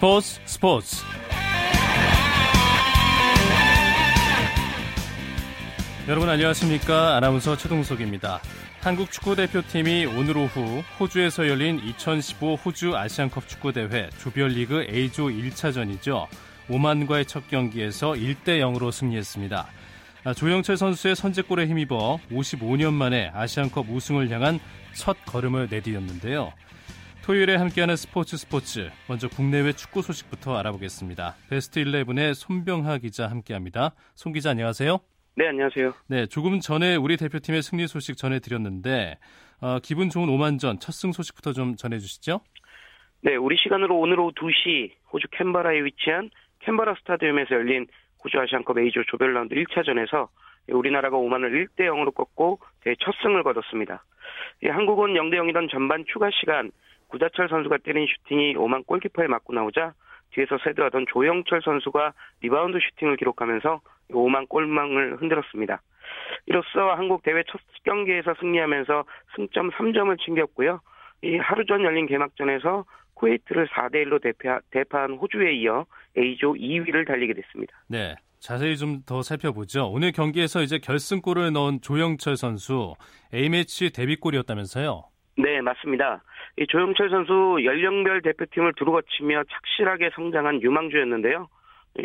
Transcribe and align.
스포츠 0.00 0.40
스포츠. 0.46 0.96
여러분 6.08 6.26
안녕하십니까? 6.26 7.16
아나운서 7.16 7.54
최동석입니다. 7.54 8.40
한국 8.80 9.12
축구대표팀이 9.12 10.06
오늘 10.06 10.38
오후 10.38 10.82
호주에서 10.98 11.46
열린 11.46 11.78
2015 11.80 12.54
호주 12.54 12.96
아시안컵 12.96 13.46
축구대회 13.46 14.08
조별리그 14.22 14.86
A조 14.88 15.24
1차전이죠. 15.24 16.28
오만과의 16.70 17.26
첫 17.26 17.46
경기에서 17.48 18.12
1대 18.12 18.58
0으로 18.60 18.90
승리했습니다. 18.90 19.66
아, 20.24 20.32
조영철 20.32 20.78
선수의 20.78 21.14
선제골에 21.14 21.66
힘입어 21.66 22.18
55년 22.32 22.94
만에 22.94 23.30
아시안컵 23.34 23.90
우승을 23.90 24.30
향한 24.30 24.60
첫 24.94 25.18
걸음을 25.26 25.68
내디뎠는데요 25.68 26.52
토요일에 27.30 27.54
함께하는 27.54 27.94
스포츠 27.94 28.36
스포츠 28.36 28.90
먼저 29.08 29.28
국내외 29.28 29.70
축구 29.72 30.02
소식부터 30.02 30.58
알아보겠습니다. 30.58 31.36
베스트 31.48 31.80
11의 31.84 32.34
손병하 32.34 32.98
기자 32.98 33.28
함께합니다. 33.30 33.94
손 34.16 34.32
기자 34.32 34.50
안녕하세요. 34.50 34.98
네 35.36 35.46
안녕하세요. 35.46 35.92
네 36.08 36.26
조금 36.26 36.58
전에 36.58 36.96
우리 36.96 37.16
대표팀의 37.16 37.62
승리 37.62 37.86
소식 37.86 38.16
전해드렸는데 38.16 39.18
어, 39.60 39.78
기분 39.80 40.10
좋은 40.10 40.28
오만전 40.28 40.80
첫 40.80 40.90
승 40.90 41.12
소식부터 41.12 41.52
좀 41.52 41.76
전해주시죠. 41.76 42.40
네 43.22 43.36
우리 43.36 43.56
시간으로 43.58 43.96
오늘 43.96 44.18
오후 44.18 44.32
2시 44.32 44.90
호주 45.12 45.28
캔버라에 45.30 45.84
위치한 45.84 46.30
캔버라 46.58 46.96
스타디움에서 46.98 47.54
열린 47.54 47.86
호주 48.24 48.40
아시안컵 48.40 48.76
A조 48.76 49.04
조별 49.04 49.34
라운드 49.34 49.54
1차전에서 49.54 50.26
우리나라가 50.72 51.16
오만을 51.16 51.68
1대 51.68 51.84
0으로 51.84 52.12
꺾고 52.12 52.58
대첫 52.80 53.14
승을 53.22 53.44
거뒀습니다. 53.44 54.04
한국은 54.68 55.14
0대 55.14 55.34
0이던 55.34 55.70
전반 55.70 56.04
추가 56.12 56.28
시간 56.40 56.72
구자철 57.10 57.48
선수가 57.48 57.78
때린 57.78 58.06
슈팅이 58.06 58.56
오만 58.56 58.84
골키퍼에 58.84 59.26
맞고 59.26 59.52
나오자 59.52 59.94
뒤에서 60.32 60.58
쇄도하던 60.64 61.06
조영철 61.12 61.60
선수가 61.62 62.12
리바운드 62.42 62.78
슈팅을 62.78 63.16
기록하면서 63.16 63.80
오만 64.12 64.46
골망을 64.46 65.20
흔들었습니다. 65.20 65.82
이로써 66.46 66.92
한국 66.96 67.22
대회 67.22 67.42
첫 67.48 67.60
경기에서 67.84 68.34
승리하면서 68.40 69.04
승점 69.36 69.70
3점을 69.70 70.16
챙겼고요. 70.24 70.80
이 71.22 71.36
하루 71.36 71.66
전 71.66 71.82
열린 71.82 72.06
개막전에서 72.06 72.84
쿠웨이트를 73.14 73.68
4대 73.68 74.04
1로 74.06 74.22
대파, 74.22 74.60
대파한 74.70 75.14
호주에 75.14 75.52
이어 75.54 75.84
A조 76.16 76.54
2위를 76.54 77.06
달리게 77.06 77.34
됐습니다. 77.34 77.74
네. 77.88 78.14
자세히 78.38 78.76
좀 78.78 79.02
더 79.04 79.20
살펴보죠. 79.22 79.90
오늘 79.90 80.12
경기에서 80.12 80.62
이제 80.62 80.78
결승골을 80.78 81.52
넣은 81.52 81.82
조영철 81.82 82.36
선수 82.38 82.94
A매치 83.34 83.92
데뷔골이었다면서요? 83.92 85.09
네, 85.42 85.60
맞습니다. 85.60 86.22
이 86.58 86.66
조영철 86.66 87.10
선수 87.10 87.58
연령별 87.64 88.22
대표팀을 88.22 88.74
두루 88.74 88.92
거치며 88.92 89.44
착실하게 89.44 90.10
성장한 90.14 90.62
유망주였는데요. 90.62 91.48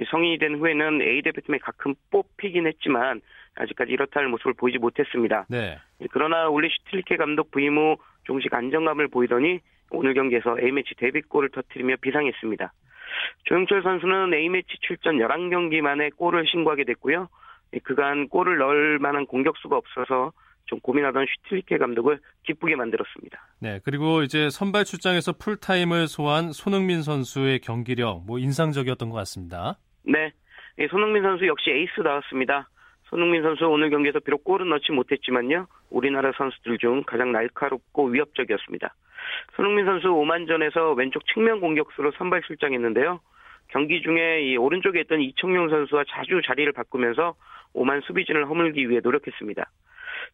성인이 0.09 0.37
된 0.39 0.55
후에는 0.55 1.01
A 1.01 1.21
대표팀에 1.21 1.59
가끔 1.59 1.93
뽑히긴 2.11 2.65
했지만 2.67 3.21
아직까지 3.55 3.91
이렇다 3.91 4.19
할 4.19 4.27
모습을 4.27 4.53
보이지 4.53 4.77
못했습니다. 4.79 5.45
네. 5.49 5.77
그러나 6.11 6.47
올리 6.49 6.69
슈틸리케 6.69 7.17
감독 7.17 7.51
부임 7.51 7.77
후 7.77 7.97
종식 8.23 8.53
안정감을 8.53 9.07
보이더니 9.09 9.59
오늘 9.91 10.13
경기에서 10.13 10.57
A매치 10.59 10.95
데뷔골을 10.95 11.49
터뜨리며 11.49 11.97
비상했습니다. 12.01 12.73
조영철 13.45 13.83
선수는 13.83 14.33
A매치 14.33 14.77
출전 14.81 15.17
11경기 15.17 15.81
만에 15.81 16.09
골을 16.09 16.45
신고하게 16.47 16.83
됐고요. 16.85 17.29
그간 17.83 18.27
골을 18.29 18.57
넣을 18.57 18.99
만한 18.99 19.25
공격수가 19.25 19.75
없어서 19.75 20.31
좀 20.65 20.79
고민하던 20.79 21.25
슈틸리케 21.43 21.77
감독을 21.77 22.19
기쁘게 22.43 22.75
만들었습니다. 22.75 23.47
네, 23.59 23.79
그리고 23.83 24.23
이제 24.23 24.49
선발 24.49 24.85
출장에서 24.85 25.33
풀타임을 25.33 26.07
소화한 26.07 26.51
손흥민 26.51 27.01
선수의 27.01 27.59
경기력 27.59 28.25
뭐 28.25 28.39
인상적이었던 28.39 29.09
것 29.09 29.15
같습니다. 29.17 29.77
네, 30.03 30.31
손흥민 30.89 31.23
선수 31.23 31.47
역시 31.47 31.71
에이스 31.71 32.01
나왔습니다. 32.01 32.69
손흥민 33.05 33.43
선수 33.43 33.65
오늘 33.65 33.89
경기에서 33.89 34.19
비록 34.19 34.43
골은 34.43 34.69
넣지 34.69 34.91
못했지만요. 34.91 35.67
우리나라 35.89 36.31
선수들 36.37 36.79
중 36.79 37.03
가장 37.03 37.31
날카롭고 37.31 38.07
위협적이었습니다. 38.07 38.93
손흥민 39.55 39.85
선수 39.85 40.09
오만전에서 40.09 40.93
왼쪽 40.93 41.25
측면 41.27 41.61
공격수로 41.61 42.11
선발 42.17 42.41
출장했는데요. 42.41 43.19
경기 43.67 44.01
중에 44.01 44.41
이 44.43 44.57
오른쪽에 44.57 45.01
있던 45.01 45.21
이청용 45.21 45.69
선수와 45.69 46.03
자주 46.09 46.41
자리를 46.45 46.71
바꾸면서 46.73 47.35
오만 47.73 48.01
수비진을 48.01 48.47
허물기 48.47 48.89
위해 48.89 49.01
노력했습니다. 49.03 49.69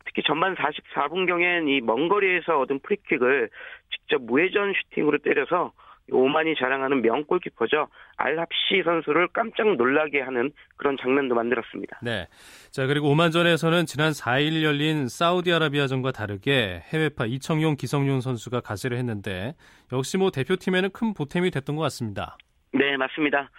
특히 0.06 0.22
전반 0.26 0.56
44분경엔 0.56 1.68
이 1.70 1.82
먼 1.82 2.08
거리에서 2.10 2.60
얻은 2.60 2.80
프리킥을 2.80 3.50
직접 3.92 4.22
무회전 4.22 4.74
슈팅으로 4.74 5.18
때려서 5.20 5.72
오만이 6.12 6.56
자랑하는 6.56 7.02
명골키퍼죠. 7.04 7.88
알합시 8.18 8.82
선수를 8.84 9.30
깜짝 9.30 9.76
놀라게 9.78 10.20
하는 10.22 10.52
그런 10.76 10.98
장면도 11.02 11.36
만들었습니다. 11.36 12.00
네. 12.04 12.28
자, 12.72 12.86
그리고 12.86 13.10
오만전에서는 13.12 13.86
지난 13.86 14.12
4일 14.12 14.64
열린 14.64 15.08
사우디아라비아전과 15.08 16.12
다르게 16.12 16.82
해외파 16.92 17.28
이청용, 17.28 17.78
기성용 17.78 18.20
선수가 18.20 18.60
가세를 18.62 18.98
했는데 18.98 19.54
역시 19.94 20.18
뭐 20.18 20.32
대표팀에는 20.32 20.90
큰 20.92 21.14
보탬이 21.14 21.50
됐던 21.52 21.76
것 21.78 21.84
같습니다. 21.84 22.36
네, 22.74 22.98
맞습니다. 22.98 23.50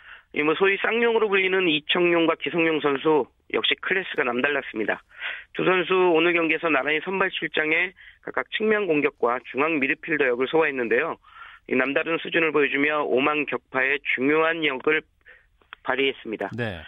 뭐 0.41 0.55
소위 0.55 0.79
쌍용으로 0.79 1.29
불리는 1.29 1.69
이청용과 1.69 2.37
기성용 2.37 2.81
선수 2.81 3.27
역시 3.53 3.75
클래스가 3.81 4.25
남달랐습니다. 4.25 5.03
두 5.53 5.65
선수 5.65 5.95
오늘 5.95 6.33
경기에서 6.33 6.71
나란히 6.71 7.01
선발 7.05 7.31
출장에 7.31 7.93
각각 8.23 8.51
측면 8.53 8.87
공격과 8.87 9.41
중앙 9.51 9.79
미드필더 9.79 10.27
역을 10.27 10.47
소화했는데요. 10.49 11.17
이 11.69 11.77
남다른 11.77 12.17
수준을 12.19 12.53
보여주며 12.53 13.03
오만 13.03 13.45
격파의 13.47 14.01
중요한 14.15 14.65
역을 14.65 15.03
발휘했습니다. 15.83 16.51
네. 16.57 16.81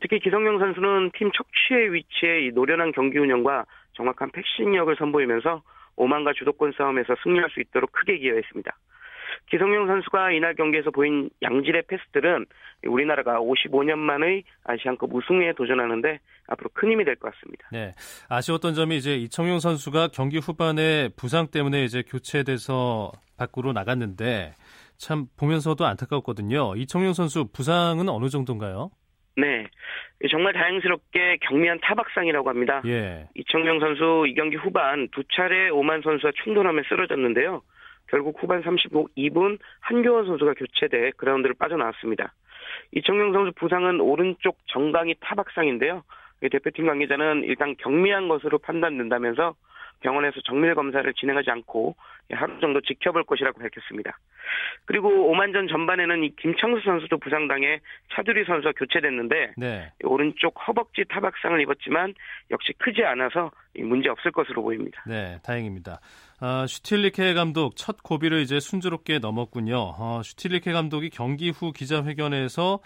특히 0.00 0.18
기성용 0.20 0.58
선수는 0.58 1.10
팀 1.14 1.30
척추의 1.32 1.92
위치에 1.92 2.50
노련한 2.54 2.92
경기 2.92 3.18
운영과 3.18 3.64
정확한 3.94 4.30
패싱력을 4.30 4.94
선보이면서 4.96 5.62
오만과 5.96 6.32
주도권 6.32 6.72
싸움에서 6.72 7.16
승리할 7.22 7.50
수 7.50 7.60
있도록 7.60 7.92
크게 7.92 8.18
기여했습니다. 8.18 8.76
기성용 9.50 9.86
선수가 9.86 10.32
이날 10.32 10.54
경기에서 10.54 10.90
보인 10.90 11.30
양질의 11.42 11.84
패스들은 11.88 12.46
우리나라가 12.86 13.38
55년 13.40 13.98
만의 13.98 14.44
아시안컵 14.64 15.14
우승에 15.14 15.52
도전하는데 15.52 16.18
앞으로 16.48 16.70
큰 16.74 16.90
힘이 16.92 17.04
될 17.04 17.16
것 17.16 17.32
같습니다. 17.32 17.68
네. 17.72 17.92
아쉬웠던 18.28 18.74
점이 18.74 18.96
이제 18.96 19.16
이청용 19.16 19.60
선수가 19.60 20.08
경기 20.12 20.38
후반에 20.38 21.10
부상 21.16 21.46
때문에 21.48 21.84
이제 21.84 22.02
교체돼서 22.02 23.12
밖으로 23.38 23.72
나갔는데 23.72 24.52
참 24.96 25.26
보면서도 25.38 25.84
안타까웠거든요. 25.84 26.74
이청용 26.76 27.12
선수 27.12 27.46
부상은 27.52 28.08
어느 28.08 28.28
정도인가요? 28.28 28.90
네. 29.36 29.66
정말 30.30 30.52
다행스럽게 30.52 31.38
경미한 31.42 31.78
타박상이라고 31.82 32.48
합니다. 32.48 32.80
예. 32.86 33.26
이청용 33.34 33.80
선수 33.80 34.24
이 34.28 34.34
경기 34.34 34.56
후반 34.56 35.08
두 35.12 35.22
차례 35.34 35.68
오만 35.70 36.00
선수와 36.02 36.32
충돌하며 36.44 36.82
쓰러졌는데요. 36.88 37.62
결국 38.14 38.40
후반 38.40 38.62
32분 38.62 39.58
한교원 39.80 40.26
선수가 40.26 40.54
교체돼 40.54 41.10
그라운드를 41.16 41.56
빠져나왔습니다. 41.58 42.32
이청용 42.92 43.32
선수 43.32 43.50
부상은 43.56 43.98
오른쪽 43.98 44.56
정강이 44.66 45.16
타박상인데요. 45.20 46.04
대표팀 46.40 46.86
관계자는 46.86 47.42
일단 47.42 47.74
경미한 47.76 48.28
것으로 48.28 48.58
판단된다면서 48.58 49.56
병원에서 49.98 50.40
정밀 50.44 50.76
검사를 50.76 51.12
진행하지 51.12 51.50
않고 51.50 51.96
하루 52.30 52.60
정도 52.60 52.80
지켜볼 52.80 53.24
것이라고 53.24 53.58
밝혔습니다. 53.58 54.18
그리고 54.84 55.08
오만전 55.30 55.66
전반에는 55.66 56.24
이 56.24 56.36
김창수 56.36 56.84
선수도 56.84 57.18
부상당해 57.18 57.80
차두리 58.12 58.44
선수가 58.44 58.72
교체됐는데 58.76 59.54
네. 59.56 59.92
오른쪽 60.04 60.54
허벅지 60.68 61.04
타박상을 61.08 61.60
입었지만 61.62 62.14
역시 62.50 62.72
크지 62.78 63.02
않아서 63.04 63.50
문제 63.76 64.08
없을 64.08 64.30
것으로 64.30 64.62
보입니다. 64.62 65.02
네, 65.06 65.38
다행입니다. 65.44 65.98
아, 66.46 66.66
슈틸리케 66.66 67.32
감독 67.32 67.74
첫 67.74 68.02
고비를 68.02 68.40
이제 68.40 68.60
순조롭게 68.60 69.18
넘었군요. 69.18 69.76
어, 69.98 70.20
슈틸리케 70.22 70.72
감독이 70.72 71.08
경기 71.08 71.48
후 71.48 71.72
기자회견에서 71.72 72.80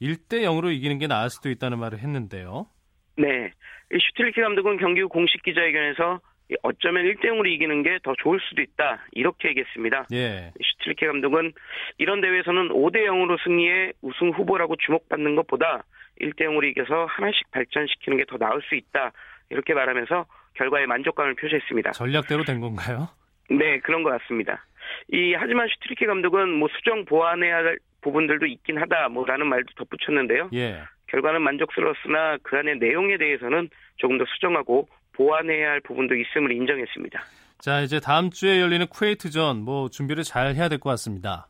1대 0.00 0.42
0으로 0.44 0.72
이기는 0.72 0.96
게 0.98 1.08
나을 1.08 1.28
수도 1.28 1.50
있다는 1.50 1.80
말을 1.80 1.98
했는데요. 1.98 2.68
네. 3.16 3.50
슈틸리케 3.90 4.40
감독은 4.40 4.76
경기 4.76 5.00
후 5.00 5.08
공식 5.08 5.42
기자회견에서 5.42 6.20
어쩌면 6.62 7.04
1대 7.06 7.24
0으로 7.24 7.48
이기는 7.48 7.82
게 7.82 7.98
더 8.04 8.14
좋을 8.22 8.38
수도 8.48 8.62
있다. 8.62 9.04
이렇게 9.10 9.48
얘기했습니다. 9.48 10.06
예. 10.12 10.52
슈틸리케 10.62 11.08
감독은 11.08 11.52
이런 11.98 12.20
대회에서는 12.20 12.68
5대 12.68 12.98
0으로 13.08 13.42
승리해 13.42 13.90
우승 14.02 14.30
후보라고 14.30 14.76
주목받는 14.76 15.34
것보다 15.34 15.82
1대 16.20 16.42
0으로 16.42 16.62
이겨서 16.62 17.06
하나씩 17.06 17.50
발전시키는 17.50 18.18
게 18.18 18.24
더 18.26 18.36
나을 18.38 18.62
수 18.68 18.76
있다. 18.76 19.10
이렇게 19.50 19.74
말하면서 19.74 20.26
결과에 20.54 20.86
만족감을 20.86 21.34
표시했습니다. 21.34 21.92
전략대로 21.92 22.44
된 22.44 22.60
건가요? 22.60 23.08
네, 23.48 23.78
그런 23.80 24.02
것 24.02 24.10
같습니다. 24.10 24.64
이 25.12 25.34
하지만 25.36 25.68
슈틸리케 25.68 26.06
감독은 26.06 26.52
뭐 26.54 26.68
수정 26.76 27.04
보완해야 27.04 27.56
할 27.56 27.78
부분들도 28.02 28.46
있긴 28.46 28.78
하다 28.78 29.08
뭐라는 29.10 29.46
말도 29.48 29.72
덧붙였는데요. 29.76 30.50
예. 30.54 30.82
결과는 31.08 31.42
만족스러웠으나 31.42 32.38
그 32.42 32.56
안의 32.56 32.78
내용에 32.78 33.16
대해서는 33.18 33.68
조금 33.96 34.18
더 34.18 34.24
수정하고 34.34 34.88
보완해야 35.12 35.70
할 35.70 35.80
부분도 35.80 36.14
있음을 36.14 36.52
인정했습니다. 36.52 37.20
자, 37.58 37.80
이제 37.80 38.00
다음 38.00 38.30
주에 38.30 38.60
열리는 38.60 38.86
쿠웨이트전 38.86 39.62
뭐 39.64 39.88
준비를 39.90 40.22
잘 40.22 40.54
해야 40.54 40.68
될 40.68 40.78
것 40.78 40.90
같습니다. 40.90 41.46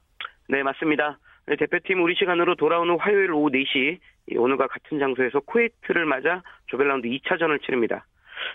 네, 0.49 0.63
맞습니다. 0.63 1.19
네, 1.47 1.57
대표팀 1.57 2.03
우리 2.03 2.15
시간으로 2.17 2.57
돌아오는 2.57 2.97
화요일 2.99 3.31
오후 3.33 3.51
4시 3.51 3.99
오늘과 4.37 4.67
같은 4.67 4.99
장소에서 4.99 5.41
쿠웨이트를 5.41 6.07
맞아 6.07 6.43
조별라운드 6.67 7.07
2차전을 7.09 7.63
치릅니다. 7.65 8.07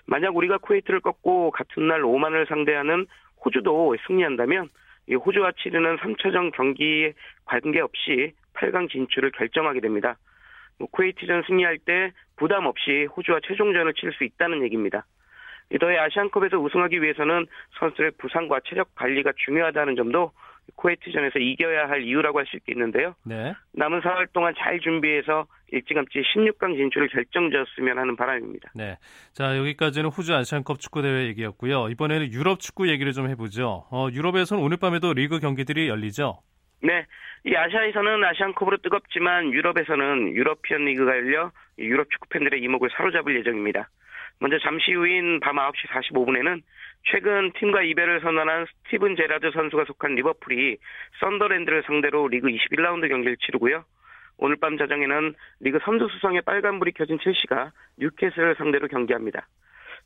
만약 0.05 0.35
우리가 0.35 0.57
쿠웨이트를 0.59 0.99
꺾고 1.01 1.51
같은 1.51 1.87
날 1.87 2.03
오만을 2.03 2.45
상대하는 2.47 3.07
호주도 3.43 3.95
승리한다면 4.07 4.69
호주와 5.25 5.51
치르는 5.57 5.97
3차전 5.97 6.51
경기에 6.53 7.13
관계없이 7.45 8.33
8강 8.55 8.89
진출을 8.89 9.31
결정하게 9.31 9.81
됩니다. 9.81 10.17
뭐 10.77 10.87
쿠웨이트전 10.91 11.43
승리할 11.47 11.77
때 11.79 12.11
부담 12.35 12.65
없이 12.65 13.05
호주와 13.15 13.39
최종전을 13.45 13.93
치를 13.93 14.13
수 14.13 14.23
있다는 14.23 14.63
얘기입니다. 14.63 15.05
더해 15.79 15.97
아시안컵에서 15.97 16.57
우승하기 16.59 17.01
위해서는 17.01 17.47
선수의 17.79 18.11
부상과 18.17 18.59
체력 18.65 18.93
관리가 18.95 19.33
중요하다는 19.45 19.95
점도 19.95 20.31
쿠웨이트전에서 20.75 21.39
이겨야 21.39 21.87
할 21.89 22.03
이유라고 22.03 22.39
할 22.39 22.45
수 22.45 22.57
있겠는데요. 22.57 23.15
네. 23.25 23.53
남은 23.73 24.01
4월 24.01 24.31
동안 24.33 24.53
잘 24.57 24.79
준비해서 24.79 25.45
일찌감치 25.71 26.19
16강 26.19 26.75
진출을 26.75 27.07
결정지었으면 27.09 27.97
하는 27.97 28.15
바람입니다. 28.15 28.71
네. 28.75 28.97
자, 29.33 29.57
여기까지는 29.57 30.09
호주 30.09 30.35
아시안컵 30.35 30.79
축구대회 30.79 31.25
얘기였고요. 31.27 31.89
이번에는 31.89 32.31
유럽 32.31 32.59
축구 32.59 32.89
얘기를 32.89 33.13
좀 33.13 33.29
해보죠. 33.29 33.85
어, 33.91 34.07
유럽에서는 34.11 34.63
오늘 34.63 34.77
밤에도 34.77 35.13
리그 35.13 35.39
경기들이 35.39 35.87
열리죠? 35.87 36.39
네. 36.81 37.05
이 37.45 37.55
아시아에서는 37.55 38.23
아시안컵으로 38.23 38.77
뜨겁지만 38.77 39.51
유럽에서는 39.53 40.33
유러피언 40.33 40.85
리그가 40.85 41.11
열려 41.11 41.51
유럽 41.77 42.09
축구 42.09 42.27
팬들의 42.29 42.59
이목을 42.61 42.89
사로잡을 42.95 43.37
예정입니다. 43.39 43.89
먼저 44.39 44.57
잠시 44.59 44.93
후인 44.93 45.39
밤 45.39 45.55
9시 45.55 45.87
45분에는 46.11 46.61
최근 47.05 47.51
팀과 47.53 47.83
이별을 47.83 48.21
선언한 48.21 48.65
스티븐 48.83 49.15
제라드 49.15 49.51
선수가 49.51 49.85
속한 49.85 50.15
리버풀이 50.15 50.77
썬더랜드를 51.19 51.83
상대로 51.85 52.27
리그 52.27 52.47
21라운드 52.47 53.07
경기를 53.07 53.37
치르고요. 53.37 53.83
오늘 54.37 54.57
밤 54.57 54.77
자정에는 54.77 55.33
리그 55.61 55.79
선두 55.85 56.09
수성에 56.09 56.41
빨간불이 56.41 56.91
켜진 56.93 57.19
첼시가 57.23 57.71
뉴캐슬을 57.97 58.55
상대로 58.57 58.87
경기합니다. 58.87 59.47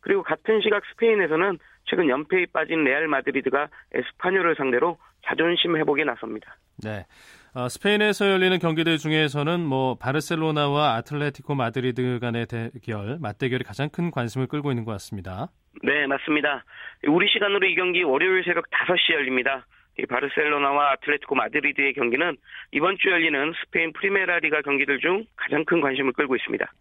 그리고 0.01 0.23
같은 0.23 0.61
시각 0.61 0.83
스페인에서는 0.91 1.57
최근 1.85 2.09
연패에 2.09 2.47
빠진 2.53 2.83
레알 2.83 3.07
마드리드가 3.07 3.69
에스파뇰을 3.93 4.55
상대로 4.55 4.97
자존심 5.25 5.75
회복에 5.77 6.03
나섭니다. 6.03 6.55
네. 6.83 7.05
어, 7.53 7.67
스페인에서 7.67 8.29
열리는 8.29 8.57
경기들 8.59 8.97
중에서는 8.97 9.59
뭐 9.59 9.95
바르셀로나와 9.95 10.95
아틀레티코 10.95 11.55
마드리드 11.55 12.19
간의 12.19 12.45
대결, 12.45 13.17
맞대결이 13.19 13.63
가장 13.63 13.89
큰 13.89 14.11
관심을 14.11 14.47
끌고 14.47 14.71
있는 14.71 14.85
것 14.85 14.91
같습니다. 14.93 15.49
네, 15.83 16.07
맞습니다. 16.07 16.63
우리 17.07 17.29
시간으로 17.29 17.65
이 17.67 17.75
경기 17.75 18.03
월요일 18.03 18.43
새벽 18.43 18.65
5시에 18.69 19.13
열립니다. 19.13 19.65
이 19.97 20.05
바르셀로나와 20.05 20.91
아틀레티코 20.91 21.35
마드리드의 21.35 21.93
경기는 21.93 22.37
이번 22.71 22.97
주 22.97 23.09
열리는 23.09 23.53
스페인 23.61 23.91
프리메라 23.93 24.39
리가 24.39 24.61
경기들 24.61 24.99
중 24.99 25.25
가장 25.35 25.65
큰 25.65 25.81
관심을 25.81 26.13
끌고 26.13 26.35
있습니다. 26.37 26.71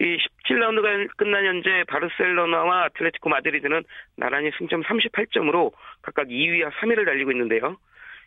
이 0.00 0.18
17라운드가 0.44 1.08
끝난 1.16 1.44
현재 1.46 1.84
바르셀로나와 1.88 2.84
아틀레티코 2.84 3.30
마드리드는 3.30 3.84
나란히 4.16 4.50
승점 4.58 4.82
38점으로 4.82 5.72
각각 6.02 6.28
2위와 6.28 6.70
3위를 6.72 7.06
달리고 7.06 7.32
있는데요. 7.32 7.76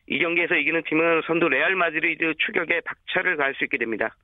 이 0.07 0.19
경기에서 0.19 0.55
이기는 0.55 0.83
팀은 0.83 1.21
선두 1.25 1.49
레알 1.49 1.75
마드리드 1.75 2.35
추격에 2.39 2.81
박차를 2.81 3.37
가할 3.37 3.53
수 3.55 3.63
있게 3.63 3.77
됩니다. 3.77 4.15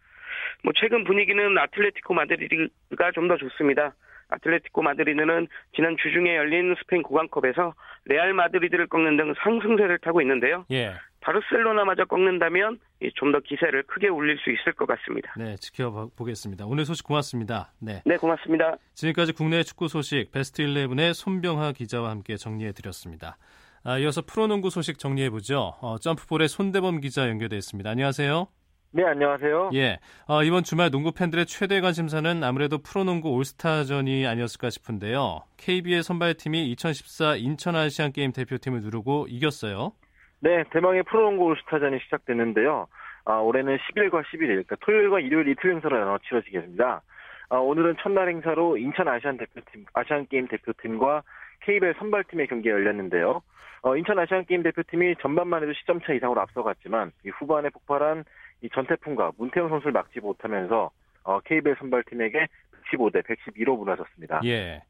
뭐 0.63 0.73
최근 0.75 1.03
분위기는 1.03 1.57
아틀레티코 1.57 2.13
마드리드가 2.13 3.11
좀 3.13 3.27
더 3.27 3.37
좋습니다. 3.37 3.93
아틀레티코 4.31 4.81
마드리드는 4.81 5.47
지난 5.75 5.95
주중에 6.01 6.35
열린 6.35 6.75
스페인 6.79 7.03
고강컵에서 7.03 7.73
레알 8.05 8.33
마드리드를 8.33 8.87
꺾는 8.87 9.17
등 9.17 9.33
상승세를 9.43 9.99
타고 9.99 10.21
있는데요. 10.21 10.65
예. 10.71 10.93
바르셀로나마저 11.21 12.05
꺾는다면 12.05 12.79
좀 13.15 13.31
더 13.31 13.39
기세를 13.39 13.83
크게 13.83 14.09
올릴 14.09 14.37
수 14.39 14.51
있을 14.51 14.73
것 14.73 14.85
같습니다. 14.87 15.33
네, 15.37 15.55
지켜보겠습니다. 15.55 16.65
오늘 16.65 16.85
소식 16.85 17.05
고맙습니다. 17.05 17.71
네, 17.79 18.01
네 18.05 18.17
고맙습니다. 18.17 18.77
지금까지 18.93 19.33
국내 19.33 19.63
축구 19.63 19.87
소식 19.87 20.31
베스트 20.31 20.63
11의 20.63 21.13
손병하 21.13 21.71
기자와 21.71 22.09
함께 22.09 22.35
정리해 22.35 22.71
드렸습니다. 22.73 23.37
아, 23.83 23.97
이어서 23.99 24.21
프로농구 24.21 24.69
소식 24.69 24.99
정리해 24.99 25.29
보죠. 25.29 25.75
어, 25.81 25.97
점프볼의 25.97 26.49
손대범 26.49 26.99
기자 26.99 27.29
연결돼 27.29 27.57
있습니다. 27.57 27.89
안녕하세요. 27.89 28.47
네, 28.93 29.05
안녕하세요. 29.05 29.69
예. 29.73 29.99
어, 30.27 30.43
이번 30.43 30.63
주말 30.63 30.91
농구 30.91 31.13
팬들의 31.13 31.45
최대 31.45 31.79
관심사는 31.79 32.43
아무래도 32.43 32.77
프로농구 32.77 33.29
올스타전이 33.29 34.27
아니었을까 34.27 34.69
싶은데요. 34.69 35.43
KBL 35.55 36.03
선발팀이 36.03 36.69
2014 36.71 37.37
인천 37.37 37.77
아시안 37.77 38.11
게임 38.11 38.33
대표팀을 38.33 38.81
누르고 38.81 39.27
이겼어요. 39.29 39.93
네, 40.41 40.65
대망의 40.71 41.03
프로농구 41.03 41.45
올스타전이 41.45 41.99
시작됐는데요. 42.03 42.87
아, 43.23 43.35
올해는 43.35 43.77
10일과 43.77 44.25
11일, 44.25 44.47
그러니까 44.47 44.75
토요일과 44.81 45.21
일요일 45.21 45.47
이틀 45.47 45.71
행사로 45.71 45.97
나눠 45.97 46.17
치러지겠습니다. 46.27 47.01
아, 47.47 47.55
오늘은 47.55 47.95
첫날 48.01 48.27
행사로 48.27 48.75
인천 48.75 49.07
아시안 49.07 49.37
대표팀, 49.37 49.85
아시안 49.93 50.27
게임 50.27 50.49
대표팀과 50.49 51.23
KBL 51.61 51.95
선발팀의 51.97 52.47
경기가 52.47 52.75
열렸는데요. 52.75 53.41
어, 53.83 53.95
인천 53.95 54.19
아시안 54.19 54.45
게임 54.45 54.63
대표팀이 54.63 55.15
전반만 55.21 55.63
해도 55.63 55.71
10점 55.71 56.05
차 56.05 56.11
이상으로 56.11 56.41
앞서갔지만 56.41 57.13
후반에 57.39 57.69
폭발한 57.69 58.25
이 58.61 58.69
전태풍과 58.69 59.33
문태영 59.37 59.69
선수를 59.69 59.91
막지 59.91 60.19
못하면서 60.19 60.91
어, 61.23 61.39
KBL 61.41 61.75
선발팀에게 61.79 62.47
115대 62.91 63.23
112로 63.25 63.77
무너졌습니다. 63.77 64.41
예. 64.45 64.83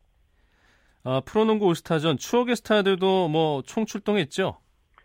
어, 1.04 1.22
프로농구 1.22 1.66
올스타전 1.68 2.18
추억의 2.18 2.56
스타들도 2.58 3.28
뭐 3.30 3.62
총출동했죠? 3.64 4.58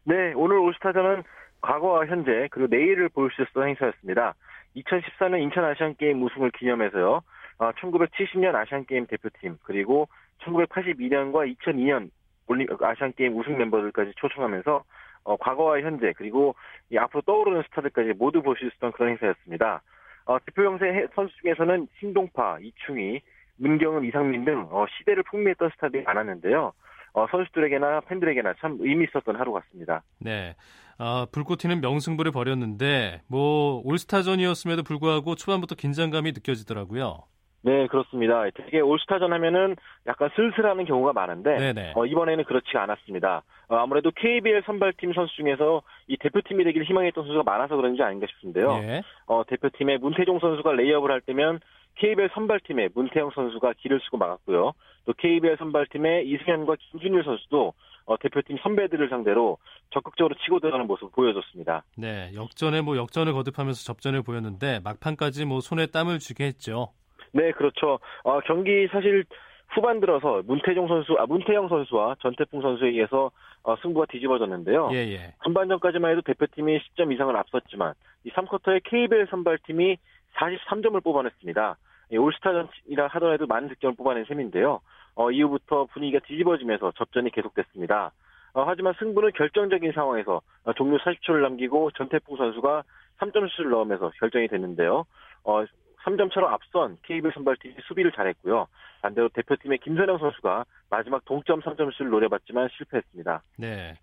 네, 0.05 0.33
오늘 0.35 0.59
올스타전은 0.59 1.23
과거와 1.61 2.07
현재 2.07 2.49
그리고 2.51 2.69
내일을 2.75 3.09
보일 3.09 3.31
수 3.33 3.43
있었던 3.43 3.69
행사였습니다. 3.69 4.35
2014년 4.77 5.43
인천 5.43 5.65
아시안 5.65 5.97
게임 5.97 6.23
우승을 6.23 6.51
기념해서요. 6.53 7.23
어, 7.59 7.73
1970년 7.73 8.55
아시안 8.55 8.85
게임 8.85 9.07
대표팀 9.07 9.59
그리고 9.63 10.09
1982년과 10.45 11.57
2002년 11.57 12.11
올림 12.47 12.69
아시안 12.81 13.13
게임 13.15 13.37
우승 13.37 13.57
멤버들까지 13.57 14.13
초청하면서 14.17 14.85
어, 15.27 15.37
과거와 15.37 15.81
현재 15.81 16.13
그리고 16.17 16.55
이 16.91 16.97
앞으로 16.97 17.23
떠오르는 17.23 17.63
스타들까지 17.69 18.15
모두 18.19 18.43
볼 18.43 18.57
수 18.57 18.65
있었던 18.67 18.93
그런 18.93 19.11
행사였습니다. 19.11 19.83
어, 20.27 20.39
대표 20.47 20.65
형세 20.65 21.07
선수 21.15 21.35
중에서는 21.43 21.89
신동파, 22.01 22.59
이충희, 22.63 23.21
문경은, 23.59 24.05
이상민 24.05 24.45
등 24.45 24.67
어, 24.71 24.87
시대를 24.99 25.23
풍미했던 25.25 25.71
스타들이 25.75 26.03
많았는데요. 26.05 26.73
어, 27.15 27.27
선수들에게나 27.31 28.01
팬들에게나 28.03 28.55
참 28.61 28.77
의미 28.81 29.05
있었던 29.05 29.37
하루 29.37 29.53
같습니다. 29.53 30.03
네. 30.21 30.55
아, 30.99 31.27
불꽃 31.33 31.57
튀는 31.57 31.81
명승부를 31.81 32.31
벌였는데 32.33 33.23
뭐 33.29 33.81
올스타전이었음에도 33.85 34.83
불구하고 34.83 35.35
초반부터 35.35 35.75
긴장감이 35.75 36.33
느껴지더라고요. 36.33 37.23
네, 37.67 37.89
그렇습니다. 37.89 38.45
되게 38.55 38.79
올스타전 38.79 39.33
하면은 39.33 39.75
약간 40.07 40.31
슬슬 40.37 40.64
하는 40.64 40.85
경우가 40.85 41.13
많은데 41.13 41.57
어, 41.97 42.07
이번에는 42.07 42.45
그렇지 42.45 42.77
않았습니다. 42.77 43.43
어, 43.69 43.77
아무래도 43.77 44.13
KBL 44.13 44.63
선발팀 44.65 45.13
선수 45.15 45.35
중에서 45.35 45.83
이 46.07 46.17
대표팀이 46.17 46.63
되기를 46.63 46.87
희망했던 46.87 47.25
선수가 47.25 47.43
많아서 47.43 47.75
그런지 47.75 48.05
아닌가 48.05 48.29
싶은데요. 48.31 48.79
예. 48.85 49.03
어, 49.27 49.43
대표팀의 49.49 49.99
문태종 49.99 50.39
선수가 50.39 50.75
레이업을 50.75 51.11
할 51.11 51.21
때면 51.23 51.59
KBL 51.97 52.31
선발팀의 52.35 52.91
문태영 52.95 53.33
선수가 53.35 53.73
기를 53.79 54.01
쓰고 54.05 54.19
막았고요. 54.19 54.73
또 55.07 55.13
KBL 55.15 55.57
선발팀의 55.57 56.29
이승현과 56.29 56.77
김준일 56.79 57.25
선수도 57.25 57.73
어, 58.05 58.17
대표팀 58.19 58.59
선배들을 58.63 59.09
상대로 59.09 59.59
적극적으로 59.91 60.37
치고 60.45 60.61
들어가는 60.61 60.87
모습을 60.87 61.11
보여줬습니다. 61.11 61.83
네, 61.97 62.31
역전에 62.37 62.83
뭐 62.83 62.97
역전을 62.97 63.33
거듭하면서 63.33 63.83
접전을 63.83 64.23
보였는데 64.23 64.79
막판까지 64.85 65.47
뭐 65.47 65.59
손에 65.59 65.87
땀을 65.87 66.21
쥐게 66.21 66.45
했죠. 66.45 66.93
네, 67.37 67.53
그렇죠. 67.53 67.99
어, 68.25 68.41
경기 68.41 68.89
사실 68.89 69.25
후반 69.69 70.01
들어서 70.01 70.43
문태종 70.47 70.89
선수, 70.89 71.17
아, 71.19 71.27
문태영 71.27 71.69
선수와 71.69 72.17
전태풍 72.21 72.63
선수에 72.63 72.89
의해서 72.89 73.31
어, 73.63 73.77
승부가 73.83 74.07
뒤집어졌는데요. 74.07 74.89
예, 74.93 74.97
예. 74.97 75.35
전반전까지만 75.45 76.13
해도 76.13 76.23
대표팀이 76.23 76.79
10점 76.79 77.13
이상을 77.13 77.37
앞섰지만 77.37 77.93
이 78.25 78.31
3쿼터에 78.31 78.81
KBL 78.85 79.27
선발팀이 79.29 79.99
43점을 80.37 81.03
뽑아냈습니다. 81.03 81.77
예, 82.13 82.17
올스타전이라 82.17 83.09
하더라도 83.09 83.47
많은 83.47 83.69
득점을 83.69 83.97
뽑아낸 83.97 84.25
셈인데요. 84.25 84.81
어, 85.17 85.31
이후부터 85.31 85.87
분위기가 85.93 86.25
뒤집어지면서 86.27 86.93
접전이 86.93 87.31
계속됐습니다. 87.33 88.13
어, 88.55 88.65
하지만 88.67 88.95
승부는 88.99 89.33
결정적인 89.33 89.93
상황에서 89.93 90.41
어, 90.65 90.73
종료 90.75 90.97
40초를 90.99 91.43
남기고 91.43 91.91
전태풍 91.93 92.37
선수가 92.37 92.85
3점 93.19 93.51
슛을 93.51 93.71
넣으면서 93.71 94.11
결정이 94.21 94.49
됐는데요. 94.49 95.05
어, 95.45 95.65
3점 96.07 96.33
차로 96.33 96.49
앞선 96.49 96.97
KBL 97.03 97.33
선발팀이 97.35 97.75
수비를 97.89 98.13
잘했고요. 98.13 98.67
반대로 99.03 99.29
대표팀의 99.31 99.79
김선형 99.79 100.19
선수가 100.19 100.65
마지막 100.89 101.25
동점 101.25 101.61
3점슛을 101.61 102.09
노려봤지만 102.09 102.69
실패했습니다. 102.77 103.43
네. 103.59 103.95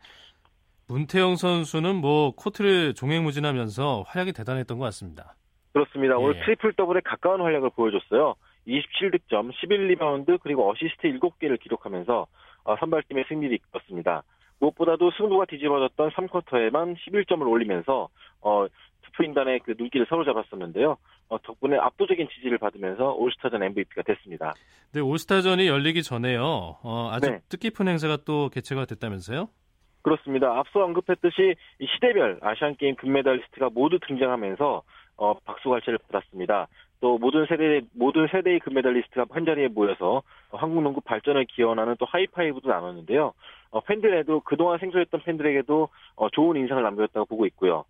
문태영 0.87 1.37
선수는 1.37 1.95
뭐 1.95 2.35
코트를 2.35 2.93
종횡무진하면서 2.93 4.03
활약이 4.05 4.33
대단했던 4.33 4.77
것 4.77 4.83
같습니다. 4.85 5.35
그렇습니다. 5.71 6.15
예. 6.15 6.17
오늘 6.17 6.39
트리플 6.45 6.73
더블에 6.73 6.99
가까운 7.03 7.41
활약을 7.41 7.71
보여줬어요. 7.71 8.35
27득점, 8.67 9.51
11리바운드 9.53 10.39
그리고 10.41 10.69
어시스트 10.69 11.07
7개를 11.07 11.59
기록하면서 11.59 12.27
어, 12.65 12.75
선발팀의 12.77 13.25
승리를 13.27 13.55
이끌었습니다. 13.55 14.23
무엇보다도 14.59 15.11
승부가 15.17 15.45
뒤집어졌던 15.45 16.11
3쿼터에만 16.11 16.95
11점을 16.97 17.45
올리면서 17.49 18.09
어, 18.41 18.67
스토인단의 19.13 19.61
그 19.63 19.75
눈길을 19.77 20.05
사로잡았었는데요. 20.09 20.97
어, 21.29 21.41
덕분에 21.41 21.77
압도적인 21.77 22.27
지지를 22.35 22.57
받으면서 22.57 23.13
올스타전 23.13 23.63
MVP가 23.63 24.01
됐습니다. 24.03 24.53
네, 24.93 24.99
올스타전이 24.99 25.67
열리기 25.67 26.03
전에요. 26.03 26.77
어, 26.83 27.09
아주 27.11 27.29
네. 27.29 27.39
뜻깊은 27.49 27.87
행사가 27.87 28.17
또 28.25 28.49
개최가 28.49 28.85
됐다면서요? 28.85 29.49
그렇습니다. 30.01 30.57
앞서 30.59 30.83
언급했듯이 30.83 31.55
시대별 31.95 32.39
아시안 32.41 32.75
게임 32.75 32.95
금메달리스트가 32.95 33.69
모두 33.73 33.99
등장하면서 34.05 34.83
어, 35.15 35.33
박수갈채를 35.45 35.99
받았습니다. 36.09 36.67
또 36.99 37.17
모든 37.17 37.45
세대 37.47 37.81
모든 37.93 38.27
세대의 38.31 38.59
금메달리스트가 38.61 39.25
한 39.29 39.45
자리에 39.45 39.67
모여서 39.67 40.23
한국 40.51 40.81
농구 40.83 41.01
발전을 41.01 41.45
기원하는 41.45 41.95
또 41.99 42.05
하이파이브도 42.05 42.69
나눴는데요. 42.69 43.33
어, 43.71 43.79
팬들에도 43.81 44.39
그동안 44.41 44.79
생소했던 44.79 45.21
팬들에게도 45.25 45.89
어, 46.15 46.29
좋은 46.29 46.55
인상을 46.55 46.81
남겼다고 46.81 47.25
보고 47.25 47.45
있고요. 47.47 47.83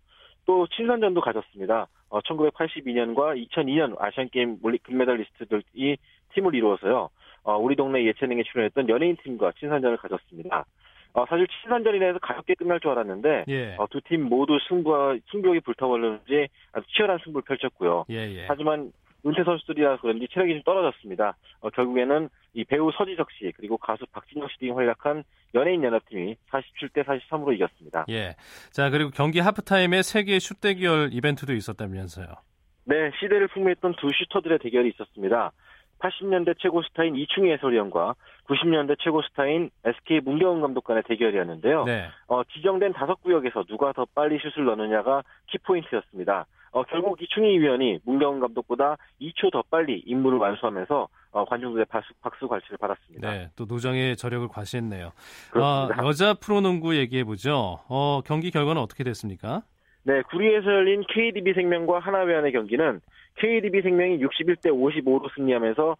또 0.46 0.66
친선전도 0.68 1.20
가졌습니다. 1.20 1.86
어, 2.10 2.20
1982년과 2.20 3.46
2002년 3.48 4.00
아시안 4.00 4.28
게임 4.30 4.58
금메달리스트들이 4.82 5.96
팀을 6.34 6.54
이루어서요. 6.54 7.10
어, 7.44 7.56
우리 7.58 7.76
동네 7.76 8.04
예체능에 8.04 8.42
출연했던 8.44 8.88
연예인 8.88 9.16
팀과 9.22 9.52
친선전을 9.58 9.96
가졌습니다. 9.98 10.64
어, 11.14 11.24
사실 11.26 11.46
친선전이라 11.46 12.06
해서 12.06 12.18
가볍게 12.20 12.54
끝날 12.54 12.80
줄 12.80 12.90
알았는데 12.90 13.44
예. 13.48 13.76
어, 13.78 13.86
두 13.88 14.00
팀 14.00 14.24
모두 14.28 14.58
승부와 14.68 15.16
승부욕이 15.30 15.60
불타올르는지 15.60 16.48
아주 16.72 16.86
치열한 16.88 17.18
승부를 17.24 17.44
펼쳤고요. 17.46 18.04
예, 18.10 18.16
예. 18.16 18.46
하지만 18.48 18.92
은퇴 19.26 19.42
선수들이라 19.44 19.98
그런지 19.98 20.26
체력이 20.32 20.52
좀 20.54 20.62
떨어졌습니다. 20.62 21.36
어, 21.60 21.70
결국에는 21.70 22.28
이 22.52 22.64
배우 22.64 22.90
서지석 22.92 23.28
씨 23.32 23.52
그리고 23.56 23.76
가수 23.78 24.04
박진영 24.12 24.48
씨 24.48 24.58
등이 24.58 24.70
활약한 24.72 25.24
연예인 25.54 25.82
연합팀이 25.82 26.36
47대 26.50 27.04
43으로 27.04 27.54
이겼습니다. 27.54 28.04
예. 28.10 28.34
자 28.70 28.90
그리고 28.90 29.10
경기 29.10 29.40
하프타임에 29.40 30.02
세계 30.02 30.38
슛 30.38 30.60
대결 30.60 31.10
이벤트도 31.12 31.54
있었다면서요. 31.54 32.26
네, 32.86 33.10
시대를 33.18 33.48
풍미했던 33.48 33.94
두 33.98 34.10
슈터들의 34.12 34.58
대결이 34.58 34.90
있었습니다. 34.90 35.52
80년대 36.00 36.56
최고 36.58 36.82
스타인 36.82 37.16
이충희 37.16 37.50
해설위원과 37.52 38.14
90년대 38.46 38.96
최고 38.98 39.22
스타인 39.22 39.70
SK 39.84 40.20
문경은 40.20 40.60
감독 40.60 40.84
간의 40.84 41.02
대결이었는데요. 41.04 41.84
네. 41.84 42.08
어, 42.28 42.44
지정된 42.44 42.92
다섯 42.92 43.14
구역에서 43.22 43.64
누가 43.64 43.92
더 43.92 44.06
빨리 44.14 44.38
슛을 44.38 44.66
넣느냐가 44.66 45.22
키포인트였습니다. 45.46 46.46
어, 46.74 46.82
결국 46.82 47.22
이충희 47.22 47.60
위원이 47.60 48.00
문경은 48.04 48.40
감독보다 48.40 48.96
2초 49.20 49.52
더 49.52 49.62
빨리 49.70 50.02
임무를 50.06 50.38
완수하면서 50.38 51.08
어, 51.30 51.44
관중들의 51.44 51.86
박수, 51.86 52.12
박수 52.20 52.48
갈채를 52.48 52.78
받았습니다. 52.78 53.30
네, 53.30 53.48
또 53.54 53.64
노정의 53.64 54.16
저력을 54.16 54.48
과시했네요. 54.48 55.12
어, 55.54 55.88
여자 56.04 56.34
프로농구 56.34 56.96
얘기해 56.96 57.22
보죠. 57.22 57.78
어, 57.88 58.22
경기 58.26 58.50
결과는 58.50 58.82
어떻게 58.82 59.04
됐습니까? 59.04 59.62
네, 60.02 60.20
구리에서 60.22 60.66
열린 60.66 61.04
KDB 61.08 61.54
생명과 61.54 62.00
하나회안의 62.00 62.50
경기는 62.50 63.00
KDB 63.36 63.82
생명이 63.82 64.18
61대 64.18 64.66
55로 64.66 65.32
승리하면서 65.36 65.96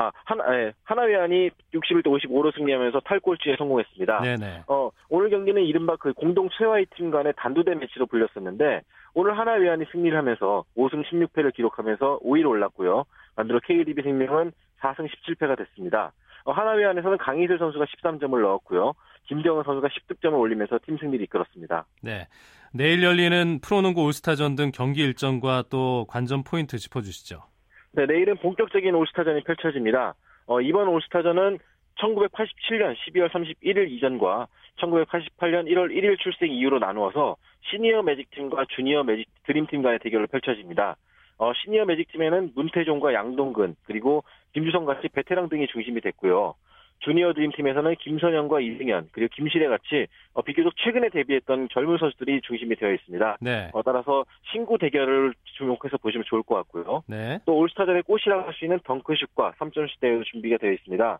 아, 0.00 0.10
하나, 0.24 0.44
예, 0.56 0.72
하나회안이 0.84 1.50
61대 1.74 2.06
55로 2.06 2.54
승리하면서 2.56 3.00
탈골치에 3.00 3.56
성공했습니다. 3.58 4.20
네네. 4.22 4.62
어, 4.66 4.90
오늘 5.10 5.28
경기는 5.28 5.62
이른바 5.62 5.96
그 5.96 6.14
공동 6.14 6.48
최하위 6.56 6.86
팀 6.96 7.10
간의 7.10 7.34
단두대 7.36 7.74
매치로 7.74 8.06
불렸었는데, 8.06 8.80
오늘 9.12 9.38
하나회안이 9.38 9.84
승리를 9.92 10.16
하면서 10.16 10.64
5승 10.74 11.04
16패를 11.04 11.54
기록하면서 11.54 12.20
5위로 12.20 12.48
올랐고요. 12.48 13.04
반대로 13.36 13.60
KDB 13.60 14.00
생명은 14.02 14.52
4승 14.80 15.06
17패가 15.06 15.58
됐습니다. 15.58 16.12
어, 16.44 16.52
하나회안에서는 16.52 17.18
강희슬 17.18 17.58
선수가 17.58 17.84
13점을 17.84 18.40
넣었고요. 18.40 18.94
김정은 19.24 19.64
선수가 19.64 19.88
10득점을 19.88 20.32
올리면서 20.32 20.78
팀 20.86 20.96
승리를 20.96 21.22
이끌었습니다. 21.24 21.84
네. 22.00 22.26
내일 22.72 23.02
열리는 23.02 23.58
프로농구 23.60 24.02
올스타전 24.02 24.56
등 24.56 24.70
경기 24.72 25.02
일정과 25.02 25.64
또 25.68 26.06
관전 26.08 26.44
포인트 26.44 26.78
짚어주시죠. 26.78 27.49
네, 27.92 28.06
내일은 28.06 28.36
본격적인 28.36 28.94
올스타전이 28.94 29.42
펼쳐집니다. 29.42 30.14
어, 30.46 30.60
이번 30.60 30.86
올스타전은 30.88 31.58
1987년 31.98 32.94
12월 32.96 33.28
31일 33.30 33.90
이전과 33.90 34.46
1988년 34.78 35.66
1월 35.66 35.90
1일 35.92 36.18
출생 36.20 36.52
이후로 36.52 36.78
나누어서 36.78 37.36
시니어 37.70 38.02
매직팀과 38.02 38.66
주니어 38.76 39.02
매직 39.02 39.26
드림팀 39.44 39.82
간의 39.82 39.98
대결을 39.98 40.28
펼쳐집니다. 40.28 40.96
어, 41.38 41.52
시니어 41.52 41.84
매직팀에는 41.86 42.52
문태종과 42.54 43.12
양동근 43.12 43.74
그리고 43.84 44.22
김주성 44.52 44.84
같이 44.84 45.08
베테랑 45.08 45.48
등이 45.48 45.66
중심이 45.66 46.00
됐고요. 46.00 46.54
주니어 47.00 47.32
드림팀에서는 47.32 47.94
김선영과 47.96 48.60
이승현 48.60 49.08
그리고 49.12 49.32
김실애 49.34 49.68
같이 49.68 50.06
어, 50.34 50.42
비교적 50.42 50.72
최근에 50.76 51.08
데뷔했던 51.08 51.68
젊은 51.72 51.98
선수들이 51.98 52.42
중심이 52.42 52.76
되어 52.76 52.92
있습니다. 52.92 53.38
네. 53.40 53.70
어, 53.72 53.82
따라서 53.82 54.24
신구 54.52 54.78
대결을 54.78 55.34
주목해서 55.56 55.96
보시면 55.98 56.24
좋을 56.28 56.42
것 56.42 56.54
같고요. 56.56 57.02
네. 57.06 57.38
또 57.46 57.56
올스타전의 57.56 58.02
꽃이라고 58.02 58.46
할 58.46 58.54
수 58.54 58.64
있는 58.64 58.78
덩크슛과 58.84 59.52
3점슛 59.58 60.00
대회도 60.00 60.24
준비가 60.24 60.58
되어 60.58 60.72
있습니다. 60.72 61.18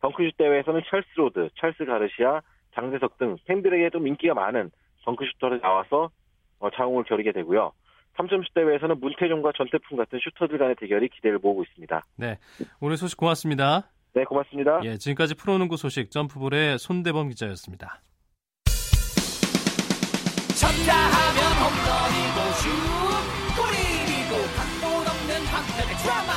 덩크슛 0.00 0.36
대회에서는 0.36 0.80
찰스 0.88 1.06
로드, 1.16 1.50
찰스 1.58 1.84
가르시아, 1.84 2.40
장재석 2.74 3.18
등 3.18 3.36
팬들에게도 3.44 4.04
인기가 4.06 4.34
많은 4.34 4.70
덩크슈터들 5.04 5.60
나와서 5.60 6.10
어, 6.58 6.70
자웅을 6.70 7.04
겨루게 7.04 7.32
되고요. 7.32 7.72
3점슛 8.16 8.54
대회에서는 8.54 8.98
문태종과 8.98 9.52
전태풍 9.56 9.96
같은 9.96 10.18
슈터들 10.20 10.58
간의 10.58 10.74
대결이 10.76 11.08
기대를 11.08 11.38
모으고 11.40 11.62
있습니다. 11.62 12.04
네, 12.16 12.38
오늘 12.80 12.96
소식 12.96 13.16
고맙습니다. 13.16 13.90
네, 14.14 14.24
고맙습니다. 14.24 14.80
예, 14.84 14.96
지금까지 14.98 15.34
프로농구 15.34 15.76
소식 15.76 16.10
점프볼의 16.10 16.78
손대범 16.78 17.28
기자였습니다. 17.28 18.02
쳤다 20.60 20.94
하면 20.94 21.40
홈런이고 21.56 22.38
슛 22.60 22.68
골이고 23.56 24.32
각본 24.56 25.06
없는 25.08 25.46
한편의 25.46 25.96
드라마 25.96 26.32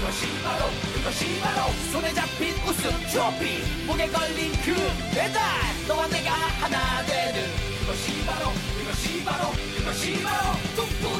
그것이 0.00 0.42
바로 0.42 0.64
그것이 0.94 1.40
바로 1.40 1.70
손에 1.92 2.12
잡힌 2.12 2.54
우승 2.66 2.90
트로피 3.10 3.86
목에 3.86 4.08
걸린 4.08 4.52
그 4.64 4.74
배달 5.14 5.38
너와 5.86 6.08
내가 6.08 6.32
하나 6.32 7.04
되는 7.04 7.40
그것이 7.80 8.26
바로 8.26 8.50
그것이 8.78 9.24
바로 9.24 9.50
그것이 9.76 10.22
바로 10.22 10.56
꿈꾸 10.74 11.17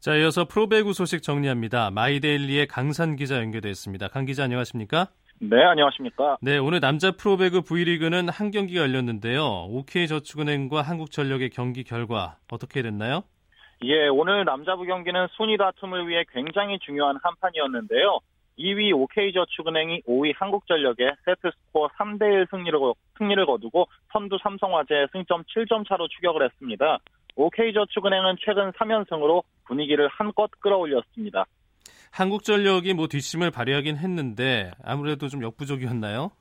자, 0.00 0.14
이어서 0.14 0.46
프로배구 0.46 0.94
소식 0.94 1.22
정리합니다. 1.22 1.90
마이데일리의 1.90 2.68
강산 2.68 3.16
기자 3.16 3.36
연결되어 3.36 3.70
있습니다. 3.70 4.08
강 4.08 4.24
기자 4.24 4.44
안녕하십니까? 4.44 5.08
네, 5.40 5.62
안녕하십니까? 5.62 6.38
네, 6.40 6.56
오늘 6.56 6.80
남자 6.80 7.10
프로배구 7.10 7.64
V리그는 7.64 8.30
한 8.30 8.50
경기가 8.50 8.80
열렸는데요. 8.80 9.44
OK저축은행과 9.68 10.80
한국전력의 10.80 11.50
경기 11.50 11.84
결과 11.84 12.38
어떻게 12.50 12.80
됐나요? 12.80 13.24
예, 13.84 14.08
오늘 14.08 14.46
남자부 14.46 14.86
경기는 14.86 15.26
순위 15.32 15.58
다툼을 15.58 16.08
위해 16.08 16.24
굉장히 16.32 16.78
중요한 16.78 17.18
한 17.22 17.34
판이었는데요. 17.38 18.20
2위 18.58 18.94
OK저축은행이 18.94 20.02
5위 20.08 20.32
한국전력에 20.34 21.10
세트 21.26 21.50
스코어 21.66 21.88
3대1 21.98 22.50
승리를, 22.50 22.78
승리를 23.18 23.44
거두고 23.44 23.86
선두 24.14 24.38
삼성화재에 24.42 25.08
승점 25.12 25.44
7점 25.44 25.86
차로 25.86 26.08
추격을 26.08 26.44
했습니다. 26.44 27.00
OK저축은행은 27.40 28.36
최근 28.44 28.70
3연승으로 28.72 29.42
분위기를 29.64 30.08
한껏 30.08 30.50
끌어올렸습니다. 30.60 31.46
한국전력이 32.12 32.92
뭐 32.94 33.06
뒷심을 33.06 33.50
발휘하긴 33.50 33.96
했는데 33.96 34.70
아무래도 34.84 35.28
좀 35.28 35.42
역부족이었나요? 35.42 36.32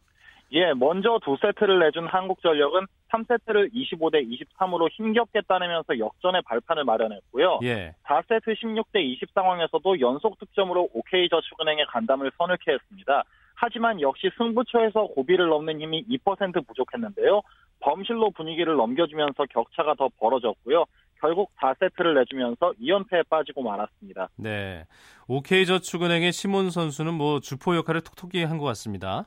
예, 0.52 0.74
먼저 0.74 1.20
두 1.24 1.38
세트를 1.40 1.80
내준 1.80 2.08
한국전력은 2.08 2.88
3세트를 3.12 3.72
25대 3.72 4.28
23으로 4.58 4.90
힘겹게 4.92 5.42
따내면서 5.48 6.00
역전의 6.00 6.42
발판을 6.44 6.84
마련했고요. 6.86 7.60
예. 7.64 7.94
4세트 8.04 8.56
16대 8.56 9.00
20 9.00 9.30
상황에서도 9.34 10.00
연속 10.00 10.40
득점으로 10.40 10.90
OK저축은행의 10.94 11.86
간담을 11.88 12.32
서늘케 12.38 12.72
했습니다. 12.72 13.24
하지만 13.62 14.00
역시 14.00 14.30
승부처에서 14.38 15.08
고비를 15.08 15.50
넘는 15.50 15.82
힘이 15.82 16.06
2% 16.08 16.66
부족했는데요. 16.66 17.42
범실로 17.82 18.32
분위기를 18.32 18.76
넘겨주면서 18.78 19.46
격차가 19.50 19.96
더 19.96 20.08
벌어졌고요. 20.18 20.86
결국 21.20 21.52
4세트를 21.58 22.18
내주면서 22.18 22.72
2연패에 22.82 23.28
빠지고 23.28 23.64
말았습니다. 23.64 24.30
네. 24.38 24.86
OK저축은행의 25.28 26.32
시몬 26.32 26.70
선수는 26.70 27.14
뭐 27.14 27.42
주포 27.42 27.76
역할을 27.76 28.00
톡톡히 28.02 28.44
한 28.46 28.58
것 28.58 28.66
같습니다. 28.66 29.26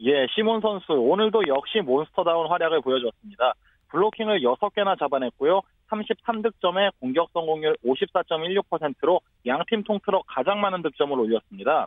예, 0.00 0.26
시몬 0.34 0.60
선수 0.62 0.92
오늘도 0.92 1.46
역시 1.46 1.80
몬스터다운 1.80 2.48
활약을 2.48 2.80
보여줬습니다. 2.80 3.52
블로킹을 3.88 4.40
6개나 4.40 4.98
잡아냈고요. 4.98 5.60
33득점에 5.90 6.90
공격 7.00 7.28
성공률 7.34 7.76
54.16%로 7.84 9.20
양팀 9.46 9.84
통틀어 9.84 10.22
가장 10.26 10.60
많은 10.60 10.82
득점을 10.82 11.18
올렸습니다. 11.18 11.86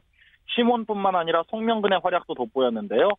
시몬뿐만 0.55 1.15
아니라 1.15 1.43
송명근의 1.49 1.99
활약도 2.03 2.33
돋보였는데요. 2.33 3.09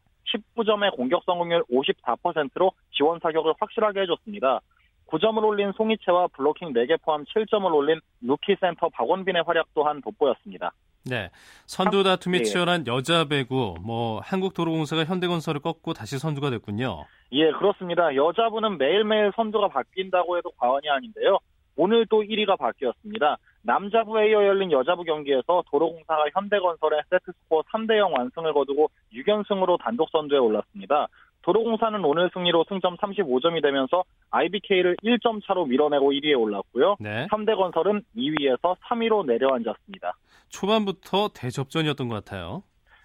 19점의 0.57 0.95
공격 0.95 1.23
성공률 1.25 1.65
54%로 1.71 2.73
지원 2.93 3.19
사격을 3.21 3.55
확실하게 3.59 4.03
해줬습니다. 4.03 4.61
9점을 5.07 5.43
올린 5.43 5.73
송희채와 5.73 6.29
블로킹 6.29 6.73
4개 6.75 7.01
포함 7.03 7.25
7점을 7.25 7.73
올린 7.75 7.99
루키 8.21 8.57
센터 8.61 8.89
박원빈의 8.91 9.43
활약 9.47 9.69
또한 9.75 10.03
돋보였습니다. 10.03 10.73
네. 11.05 11.31
선두 11.65 12.03
다툼이 12.03 12.41
예. 12.41 12.43
치열한 12.43 12.87
여자 12.87 13.25
배구, 13.25 13.77
뭐, 13.81 14.21
한국도로공사가 14.21 15.05
현대건설을 15.05 15.61
꺾고 15.61 15.95
다시 15.95 16.19
선두가 16.19 16.51
됐군요. 16.51 17.05
예, 17.33 17.51
그렇습니다. 17.53 18.15
여자부는 18.15 18.77
매일매일 18.77 19.33
선두가 19.35 19.69
바뀐다고 19.69 20.37
해도 20.37 20.51
과언이 20.59 20.89
아닌데요. 20.91 21.39
오늘 21.79 22.07
또 22.07 22.23
1위가 22.23 22.59
바뀌었습니다. 22.59 23.39
남자부에 23.63 24.31
이어 24.31 24.45
열린 24.45 24.73
여자부 24.73 25.05
경기에서 25.05 25.63
도로공사가 25.71 26.25
현대건설에 26.35 27.03
세트스코어 27.09 27.63
3대0 27.63 28.11
완승을 28.19 28.53
거두고 28.53 28.91
6연승으로 29.15 29.79
단독 29.81 30.11
선두에 30.11 30.39
올랐습니다. 30.39 31.07
도로공사는 31.43 32.05
오늘 32.05 32.31
승리로 32.35 32.65
승점 32.69 32.97
35점이 32.97 33.63
되면서 33.63 34.03
IBK를 34.31 34.97
1점 35.05 35.41
차로 35.47 35.67
밀어내고 35.67 36.13
1위에 36.13 36.39
올랐고요. 36.39 36.97
네. 36.99 37.29
현대건설은 37.31 38.03
2위에서 38.17 38.77
3위로 38.81 39.25
내려앉았습니다. 39.27 40.15
초반부터 40.49 41.29
대접전이었던 41.29 42.09
것 42.09 42.25
같아요. 42.25 42.65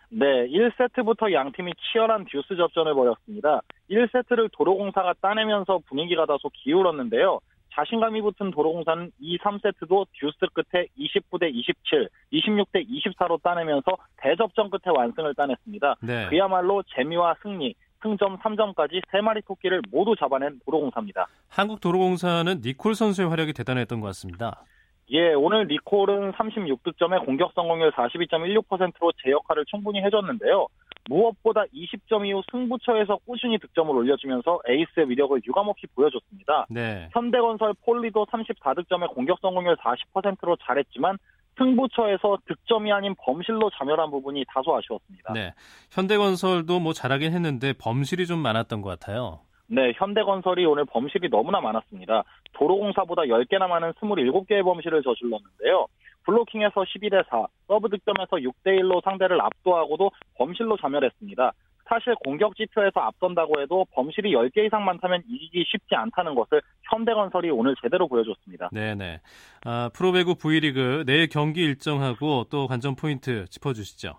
네, 0.09 0.47
1세트부터 0.47 1.31
양 1.33 1.51
팀이 1.51 1.73
치열한 1.75 2.25
듀스 2.25 2.55
접전을 2.55 2.95
벌였습니다. 2.95 3.61
1세트를 3.91 4.49
도로공사가 4.51 5.13
따내면서 5.21 5.79
분위기가 5.87 6.25
다소 6.25 6.49
기울었는데요. 6.53 7.39
자신감이 7.75 8.21
붙은 8.21 8.51
도로공사는 8.51 9.11
2, 9.19 9.37
3세트도 9.39 10.07
듀스 10.13 10.37
끝에 10.53 10.87
29대 10.97 11.53
27, 11.53 12.09
26대 12.31 12.87
24로 12.87 13.41
따내면서 13.41 13.97
대접전 14.17 14.69
끝에 14.69 14.95
완승을 14.95 15.33
따냈습니다. 15.35 15.95
네. 16.01 16.27
그야말로 16.29 16.83
재미와 16.95 17.35
승리, 17.41 17.73
승점 18.01 18.37
3점까지 18.39 19.01
3마리 19.11 19.45
토끼를 19.45 19.81
모두 19.89 20.15
잡아낸 20.15 20.59
도로공사입니다. 20.65 21.27
한국 21.49 21.81
도로공사는 21.81 22.61
니콜 22.63 22.95
선수의 22.95 23.29
활약이 23.29 23.53
대단했던 23.53 24.01
것 24.01 24.07
같습니다. 24.07 24.63
예, 25.11 25.33
오늘 25.33 25.67
니콜은 25.67 26.31
36득점에 26.31 27.25
공격 27.25 27.51
성공률 27.53 27.91
42.16%로 27.91 29.11
제 29.21 29.31
역할을 29.31 29.65
충분히 29.65 30.01
해줬는데요. 30.01 30.67
무엇보다 31.09 31.65
20점 31.73 32.25
이후 32.25 32.41
승부처에서 32.51 33.17
꾸준히 33.25 33.57
득점을 33.57 33.93
올려주면서 33.95 34.59
에이스의 34.67 35.09
위력을 35.09 35.39
유감없이 35.45 35.87
보여줬습니다. 35.95 36.67
네. 36.69 37.09
현대건설 37.11 37.73
폴리도 37.85 38.25
34득점에 38.25 39.13
공격 39.13 39.39
성공률 39.41 39.75
40%로 39.77 40.55
잘했지만 40.63 41.17
승부처에서 41.57 42.39
득점이 42.47 42.91
아닌 42.91 43.13
범실로 43.19 43.69
자멸한 43.77 44.09
부분이 44.11 44.45
다소 44.47 44.75
아쉬웠습니다. 44.75 45.33
네. 45.33 45.53
현대건설도 45.91 46.79
뭐 46.79 46.93
잘하긴 46.93 47.33
했는데 47.33 47.73
범실이 47.73 48.25
좀 48.25 48.39
많았던 48.39 48.81
것 48.81 48.89
같아요. 48.89 49.41
네, 49.67 49.91
현대건설이 49.95 50.65
오늘 50.65 50.85
범실이 50.85 51.29
너무나 51.29 51.61
많았습니다. 51.61 52.23
도로공사보다 52.53 53.23
10개나 53.23 53.67
많은 53.67 53.93
27개의 53.93 54.63
범실을 54.63 55.03
저질렀는데요. 55.03 55.87
블로킹에서 56.25 56.81
12대 56.81 57.25
4, 57.29 57.45
서브 57.67 57.89
득점에서 57.89 58.37
6대 58.37 58.79
1로 58.79 59.03
상대를 59.03 59.39
압도하고도 59.41 60.11
범실로 60.37 60.77
자멸했습니다. 60.77 61.53
사실 61.85 62.15
공격 62.23 62.55
지표에서 62.55 63.01
앞선다고 63.01 63.61
해도 63.61 63.85
범실이 63.91 64.31
10개 64.31 64.65
이상 64.65 64.85
많다면 64.85 65.21
이기기 65.27 65.65
쉽지 65.67 65.95
않다는 65.95 66.33
것을 66.33 66.61
현대건설이 66.89 67.49
오늘 67.51 67.75
제대로 67.81 68.07
보여줬습니다. 68.07 68.69
네네. 68.71 69.19
아, 69.65 69.89
프로배구 69.93 70.35
V리그 70.35 71.03
내일 71.05 71.27
경기 71.27 71.61
일정하고 71.61 72.45
또 72.49 72.67
관전 72.67 72.95
포인트 72.95 73.45
짚어주시죠. 73.49 74.13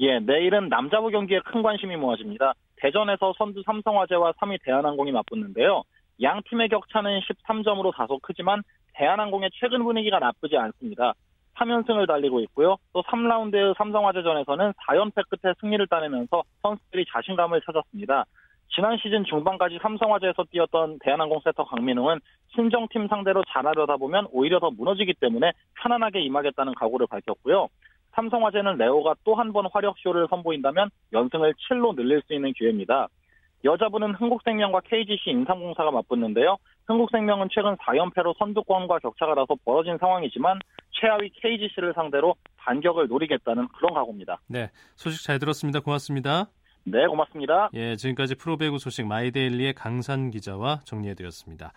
예, 0.00 0.18
내일은 0.20 0.68
남자부 0.68 1.10
경기에 1.10 1.40
큰 1.44 1.62
관심이 1.62 1.96
모아집니다. 1.96 2.54
대전에서 2.76 3.34
선두 3.36 3.62
삼성화재와 3.64 4.32
3위 4.32 4.58
대한항공이 4.64 5.12
맞붙는데요. 5.12 5.82
양 6.22 6.40
팀의 6.48 6.68
격차는 6.68 7.20
13점으로 7.20 7.94
다소 7.94 8.18
크지만 8.20 8.62
대한항공의 8.94 9.50
최근 9.54 9.84
분위기가 9.84 10.18
나쁘지 10.18 10.56
않습니다. 10.56 11.14
3연승을 11.62 12.06
달리고 12.08 12.40
있고요. 12.40 12.76
또 12.92 13.02
3라운드 13.02 13.76
삼성화재전에서는 13.76 14.72
4연패 14.72 15.28
끝에 15.28 15.54
승리를 15.60 15.86
따내면서 15.86 16.42
선수들이 16.62 17.04
자신감을 17.12 17.60
찾았습니다. 17.64 18.24
지난 18.74 18.96
시즌 18.96 19.24
중반까지 19.24 19.78
삼성화재에서 19.82 20.44
뛰었던 20.50 20.98
대한항공 21.00 21.40
세터 21.44 21.64
강민웅은 21.64 22.20
신정팀 22.54 23.08
상대로 23.08 23.42
잘하려다 23.52 23.96
보면 23.98 24.26
오히려 24.32 24.58
더 24.60 24.70
무너지기 24.70 25.14
때문에 25.20 25.52
편안하게 25.82 26.20
임하겠다는 26.22 26.74
각오를 26.74 27.06
밝혔고요. 27.06 27.68
삼성화재는 28.14 28.76
레오가 28.78 29.14
또 29.24 29.34
한 29.34 29.52
번 29.52 29.66
화력쇼를 29.72 30.26
선보인다면 30.30 30.90
연승을 31.12 31.54
7로 31.68 31.94
늘릴 31.94 32.22
수 32.26 32.34
있는 32.34 32.52
기회입니다. 32.54 33.08
여자부는 33.64 34.14
흥국생명과 34.14 34.80
KGC 34.80 35.30
인삼공사가 35.30 35.90
맞붙는데요. 35.92 36.56
흥국생명은 36.86 37.48
최근 37.52 37.76
4연패로 37.76 38.36
선두권과 38.38 38.98
격차가 38.98 39.34
나서 39.34 39.54
벌어진 39.64 39.98
상황이지만 39.98 40.58
최하위 40.92 41.30
KGC를 41.30 41.92
상대로 41.94 42.34
반격을 42.56 43.08
노리겠다는 43.08 43.68
그런 43.68 43.94
각오입니다. 43.94 44.40
네, 44.46 44.70
소식 44.96 45.24
잘 45.24 45.38
들었습니다. 45.38 45.80
고맙습니다. 45.80 46.48
네, 46.84 47.06
고맙습니다. 47.06 47.70
예, 47.74 47.96
지금까지 47.96 48.34
프로배구 48.34 48.78
소식 48.78 49.06
마이데일리의 49.06 49.74
강산 49.74 50.30
기자와 50.30 50.80
정리해드렸습니다. 50.84 51.72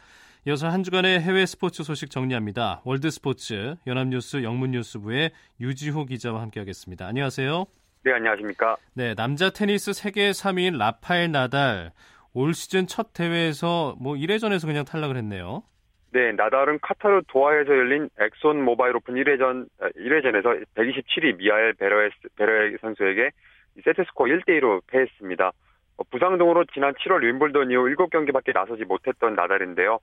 이어서 0.47 0.67
한 0.67 0.83
주간의 0.83 1.21
해외 1.21 1.45
스포츠 1.45 1.83
소식 1.83 2.11
정리합니다. 2.11 2.81
월드 2.85 3.09
스포츠 3.09 3.75
연합뉴스 3.87 4.43
영문뉴스부의 4.43 5.31
유지호 5.59 6.05
기자와 6.05 6.41
함께하겠습니다. 6.41 7.07
안녕하세요. 7.07 7.65
네, 8.03 8.13
안녕하십니까. 8.13 8.75
네, 8.93 9.15
남자 9.15 9.49
테니스 9.49 9.93
세계 9.93 10.29
3위인 10.29 10.77
라파엘 10.77 11.31
나달 11.31 11.91
올 12.33 12.53
시즌 12.53 12.85
첫 12.85 13.13
대회에서 13.13 13.95
뭐 13.99 14.13
1회전에서 14.13 14.67
그냥 14.67 14.85
탈락을 14.85 15.17
했네요. 15.17 15.63
네, 16.15 16.31
나달은 16.31 16.79
카타르 16.81 17.23
도하에서 17.27 17.75
열린 17.75 18.09
엑손 18.17 18.63
모바일 18.63 18.95
오픈 18.95 19.15
1회전 19.15 19.67
1회전에서 19.97 20.63
127위 20.73 21.35
미하엘 21.35 21.73
베러에 21.73 22.09
베러에 22.37 22.77
선수에게 22.79 23.31
세트스코어 23.83 24.27
1대 24.27 24.61
2로 24.61 24.79
패했습니다. 24.87 25.51
어, 25.97 26.03
부상 26.09 26.37
등으로 26.37 26.63
지난 26.73 26.93
7월 26.93 27.21
윈블던 27.21 27.69
이후 27.69 27.93
7경기밖에 27.97 28.53
나서지 28.53 28.85
못했던 28.85 29.35
나달인데요. 29.35 29.99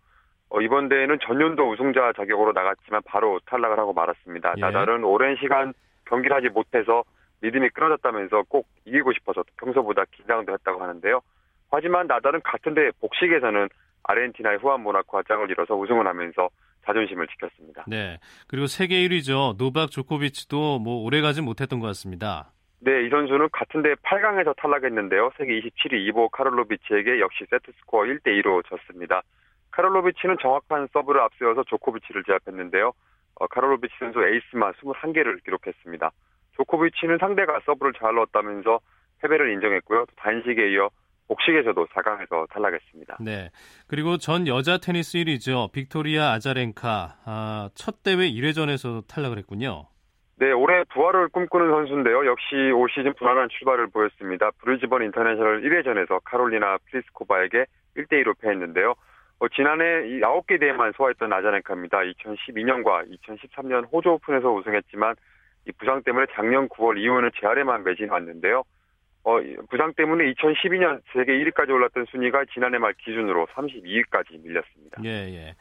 어, 0.51 0.61
이번 0.61 0.91
대회는 0.91 1.19
전년도 1.23 1.71
우승자 1.71 2.13
자격으로 2.15 2.53
나갔지만 2.53 3.01
바로 3.07 3.41
탈락을 3.47 3.79
하고 3.79 3.95
말았습니다. 3.95 4.53
예. 4.59 4.61
나달은 4.61 5.05
오랜 5.05 5.37
시간 5.37 5.73
경기를 6.05 6.37
하지 6.37 6.51
못해서 6.51 7.05
리듬이 7.41 7.71
끊어졌다면서 7.71 8.43
꼭 8.51 8.67
이기고 8.85 9.15
싶어서 9.15 9.45
평소보다 9.57 10.05
긴장도 10.11 10.53
했다고 10.53 10.83
하는데요. 10.83 11.23
하지만 11.71 12.07
나달은 12.07 12.43
같은 12.45 12.75
대 12.75 12.91
복식에서는 13.01 13.71
아르헨티나의 14.05 14.59
후안 14.59 14.83
모나코와 14.83 15.23
짝을 15.29 15.51
이뤄서 15.51 15.75
우승을 15.75 16.07
하면서 16.07 16.49
자존심을 16.85 17.27
지켰습니다. 17.29 17.85
네. 17.87 18.19
그리고 18.49 18.67
세계 18.67 18.97
1위죠. 19.07 19.57
노박 19.57 19.91
조코비치도 19.91 20.81
뭐 20.81 21.03
오래 21.05 21.21
가지 21.21 21.41
못했던 21.41 21.81
것 21.81 21.87
같습니다. 21.89 22.53
네, 22.81 23.07
이 23.07 23.11
선수는 23.11 23.49
같은 23.53 23.83
대회 23.83 23.95
8강에서 23.95 24.57
탈락했는데요. 24.57 25.31
세계 25.39 25.61
27위 25.61 26.05
이보 26.09 26.29
카를로비치에게 26.31 27.21
역시 27.21 27.45
세트 27.49 27.71
스코어 27.79 28.03
1대 28.03 28.43
2로 28.43 28.65
졌습니다. 28.67 29.23
카를로비치는 29.71 30.37
정확한 30.43 30.89
서브를 30.93 31.21
앞세워서 31.21 31.65
조코비치를 31.65 32.25
제압했는데요. 32.25 32.93
어, 33.37 33.47
카를로비치 33.47 33.95
선수 33.99 34.21
에이스만 34.23 34.73
21개를 34.73 35.43
기록했습니다. 35.45 36.11
조코비치는 36.57 37.19
상대가 37.19 37.61
서브를 37.65 37.93
잘 37.99 38.15
넣었다면서 38.17 38.81
패배를 39.21 39.53
인정했고요. 39.53 40.07
단식에 40.17 40.73
이어 40.73 40.91
복식에서도 41.33 41.87
4강에서 41.87 42.49
탈락했습니다. 42.51 43.19
네. 43.21 43.51
그리고 43.87 44.19
전 44.19 44.47
여자 44.47 44.79
테니스 44.79 45.19
1위죠. 45.19 45.73
빅토리아 45.73 46.33
아자렌카. 46.33 47.17
아, 47.25 47.71
첫 47.75 48.03
대회 48.03 48.31
1회전에서 48.31 49.07
탈락을 49.09 49.39
했군요. 49.39 49.87
네, 50.37 50.51
올해 50.51 50.83
부활을 50.93 51.29
꿈꾸는 51.29 51.71
선수인데요. 51.71 52.27
역시 52.27 52.57
올 52.75 52.89
시즌 52.91 53.15
불안한 53.15 53.49
출발을 53.51 53.89
보였습니다. 53.89 54.51
브리즈번 54.59 55.03
인터내셔널 55.05 55.63
1회전에서 55.63 56.21
카롤리나 56.25 56.79
플리스코바에게 56.91 57.65
1대2로 57.97 58.39
패했는데요. 58.41 58.95
어, 59.39 59.49
지난해 59.49 59.85
이 60.09 60.21
9개 60.21 60.59
대회만 60.59 60.93
소화했던 60.97 61.33
아자렌카입니다. 61.33 61.99
2012년과 61.99 63.09
2013년 63.11 63.87
호주 63.93 64.11
오픈에서 64.11 64.53
우승했지만 64.53 65.15
이 65.67 65.73
부상 65.73 66.03
때문에 66.03 66.27
작년 66.35 66.69
9월 66.69 66.99
이후는 66.99 67.31
재활에만 67.41 67.85
매진해 67.85 68.11
왔는데요. 68.11 68.65
어, 69.25 69.39
부상 69.71 69.93
때문에 69.95 70.33
2012년 70.33 71.01
세계 71.13 71.33
1위까지 71.33 71.71
올랐던 71.71 72.07
순위가 72.11 72.45
지난해 72.53 72.79
말 72.79 72.93
기준으로 72.95 73.47
32위까지 73.55 74.43
밀렸습니다. 74.43 75.01
예, 75.05 75.09
예. 75.09 75.55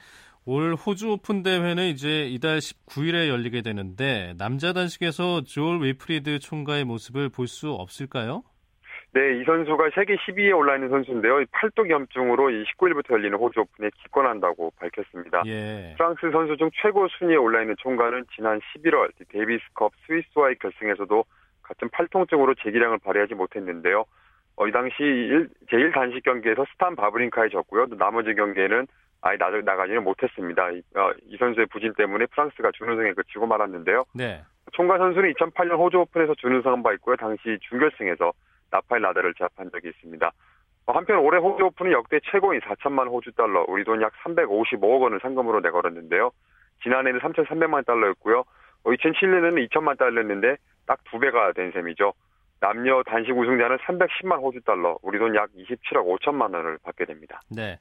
올 0.46 0.74
호주 0.74 1.12
오픈 1.12 1.44
대회는 1.44 1.84
이제 1.90 2.26
이달 2.26 2.58
19일에 2.58 3.28
열리게 3.30 3.62
되는데 3.62 4.34
남자 4.40 4.74
단식에서 4.74 5.42
조 5.44 5.80
윌프리드 5.82 6.40
총가의 6.40 6.84
모습을 6.86 7.30
볼 7.30 7.48
수 7.48 7.72
없을까요? 7.72 8.44
네, 9.14 9.40
이 9.40 9.44
선수가 9.44 9.90
세계 9.94 10.16
10위에 10.16 10.58
올라 10.58 10.76
있는 10.76 10.90
선수인데요. 10.90 11.44
팔뚝염증으로 11.52 12.50
19일부터 12.50 13.12
열리는 13.12 13.38
호주 13.38 13.60
오픈에 13.60 13.90
기권한다고 14.02 14.72
밝혔습니다. 14.80 15.44
예. 15.48 15.94
프랑스 15.98 16.32
선수 16.32 16.56
중 16.56 16.70
최고 16.82 17.08
순위에 17.10 17.36
올라 17.36 17.62
있는 17.62 17.76
총가는 17.80 18.24
지난 18.34 18.60
11월 18.60 19.12
데이비스컵 19.30 19.92
스위스와의 20.08 20.56
결승에서도 20.60 21.26
같은 21.72 21.90
팔통증으로 21.90 22.56
제 22.56 22.63
기량을 22.63 23.00
발휘하지 23.00 23.36
못했는데요. 23.36 24.06
어, 24.58 24.68
이 24.68 24.72
당시 24.72 24.96
일, 25.04 25.50
제1 25.70 25.94
단식 25.94 26.24
경기에서 26.24 26.66
스탄 26.74 26.96
바브린카에 26.96 27.50
졌고요. 27.50 27.88
또 27.88 27.98
나머지 27.98 28.34
경기에는 28.34 28.88
아예 29.22 29.38
나가지는 29.38 30.04
못했습니다. 30.04 30.72
이, 30.72 30.82
어, 30.96 31.12
이 31.26 31.38
선수의 31.38 31.68
부진 31.68 31.94
때문에 31.94 32.26
프랑스가 32.28 32.72
준우승에 32.74 33.14
그치고 33.14 33.48
말았는데요. 33.48 34.06
네. 34.14 34.42
총괄 34.74 34.98
선수는 34.98 35.34
2008년 35.34 35.78
호주 35.78 36.00
오픈에서 36.00 36.36
준우승한 36.36 36.84
바 36.84 36.92
있고요. 36.94 37.16
당시 37.16 37.58
준결승에서 37.70 38.32
나다를 38.72 39.34
제압한 39.36 39.72
적이 39.72 39.90
있습니다. 39.90 40.32
어, 40.88 40.92
한편 40.92 41.18
올해 41.20 41.40
호주 41.40 41.64
오픈은 41.64 41.92
역대 41.92 42.20
최고인 42.32 42.60
4천만 42.62 43.08
호주 43.08 43.32
달러, 43.34 43.66
우리 43.68 43.84
돈 43.84 44.02
약 44.02 44.12
355억 44.24 45.02
원을 45.02 45.20
상금으로 45.22 45.62
내걸었는데요. 45.62 46.32
지난해는 46.84 47.20
3,300만 47.20 47.86
달러였고요. 47.86 48.44
2007년에는 48.84 49.54
어, 49.54 49.68
2천만 49.68 49.98
달러였는데 49.98 50.58
딱 50.86 51.00
두 51.10 51.20
배가 51.20 51.52
된 51.54 51.72
셈이죠. 51.72 52.14
남녀 52.60 53.02
단식 53.04 53.32
우승자는 53.32 53.78
310만 53.78 54.40
호주 54.42 54.62
달러, 54.62 54.98
우리 55.02 55.18
돈 55.18 55.36
약 55.36 55.50
27억 55.54 56.06
5천만 56.20 56.54
원을 56.54 56.78
받게 56.84 57.06
됩니다. 57.06 57.42
네. 57.50 57.80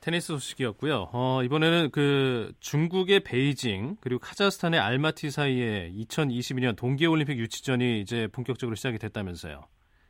테니스 0.00 0.32
소식이었고요. 0.32 1.10
어, 1.12 1.42
이번에는 1.44 1.90
그 1.92 2.50
중국의 2.58 3.20
베이징 3.20 3.96
그리고 4.00 4.18
카자흐스탄의 4.20 4.80
알마티 4.80 5.30
사이에 5.30 5.90
2022년 5.92 6.76
동계올림픽 6.76 7.38
유치전이 7.38 8.00
이제 8.00 8.26
본격적으로 8.34 8.74
시작이 8.74 8.98
됐다면서요. 8.98 9.60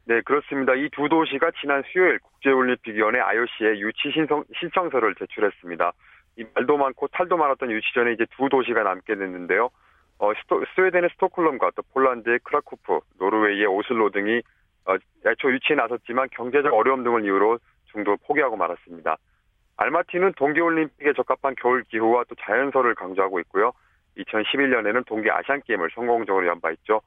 네, 0.07 0.21
그렇습니다. 0.23 0.75
이 0.75 0.89
두 0.93 1.09
도시가 1.09 1.51
지난 1.61 1.83
수요일 1.93 2.19
국제올림픽위원회 2.21 3.21
IOC에 3.21 3.79
유치 3.81 4.11
신청, 4.15 4.45
신청서를 4.59 5.15
제출했습니다. 5.17 5.93
이 6.39 6.45
말도 6.55 6.77
많고 6.79 7.09
탈도 7.09 7.37
많았던 7.37 7.71
유치전에 7.71 8.13
이제 8.15 8.25
두 8.37 8.49
도시가 8.49 8.83
남게 8.83 9.15
됐는데요. 9.15 9.69
어, 10.23 10.33
스토, 10.41 10.65
스웨덴의 10.77 11.11
스톡홀름과 11.15 11.73
또 11.75 11.83
폴란드의 11.93 12.39
크라쿠프, 12.45 13.01
노르웨이의 13.19 13.67
오슬로 13.67 14.11
등이 14.11 14.41
어, 14.85 14.95
애초 15.27 15.53
유치에 15.53 15.75
나섰지만 15.75 16.29
경제적 16.31 16.73
어려움 16.73 17.03
등을 17.03 17.25
이유로 17.25 17.59
중도 17.91 18.17
포기하고 18.29 18.57
말았습니다. 18.57 19.17
알마티는 19.79 20.35
동계올림픽에 20.35 21.15
적합한 21.15 21.57
겨울 21.61 21.83
기후와 21.83 22.23
또 22.29 22.37
자연설을 22.37 22.95
강조하고 22.95 23.41
있고요. 23.41 23.73
2011년에는 24.17 25.05
동계 25.07 25.29
아시안게임을 25.29 25.91
성공적으로 25.93 26.47
연바했죠. 26.47 27.01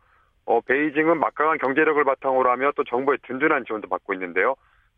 어, 0.47 0.59
베이징은 0.59 1.17
막강한 1.17 1.57
경제력을 1.59 2.03
바탕으로 2.03 2.51
하며 2.51 2.73
또 2.75 2.83
정부의 2.83 3.19
든든한 3.25 3.63
지원도 3.63 3.87
받고 3.87 4.13
있는데요. 4.13 4.55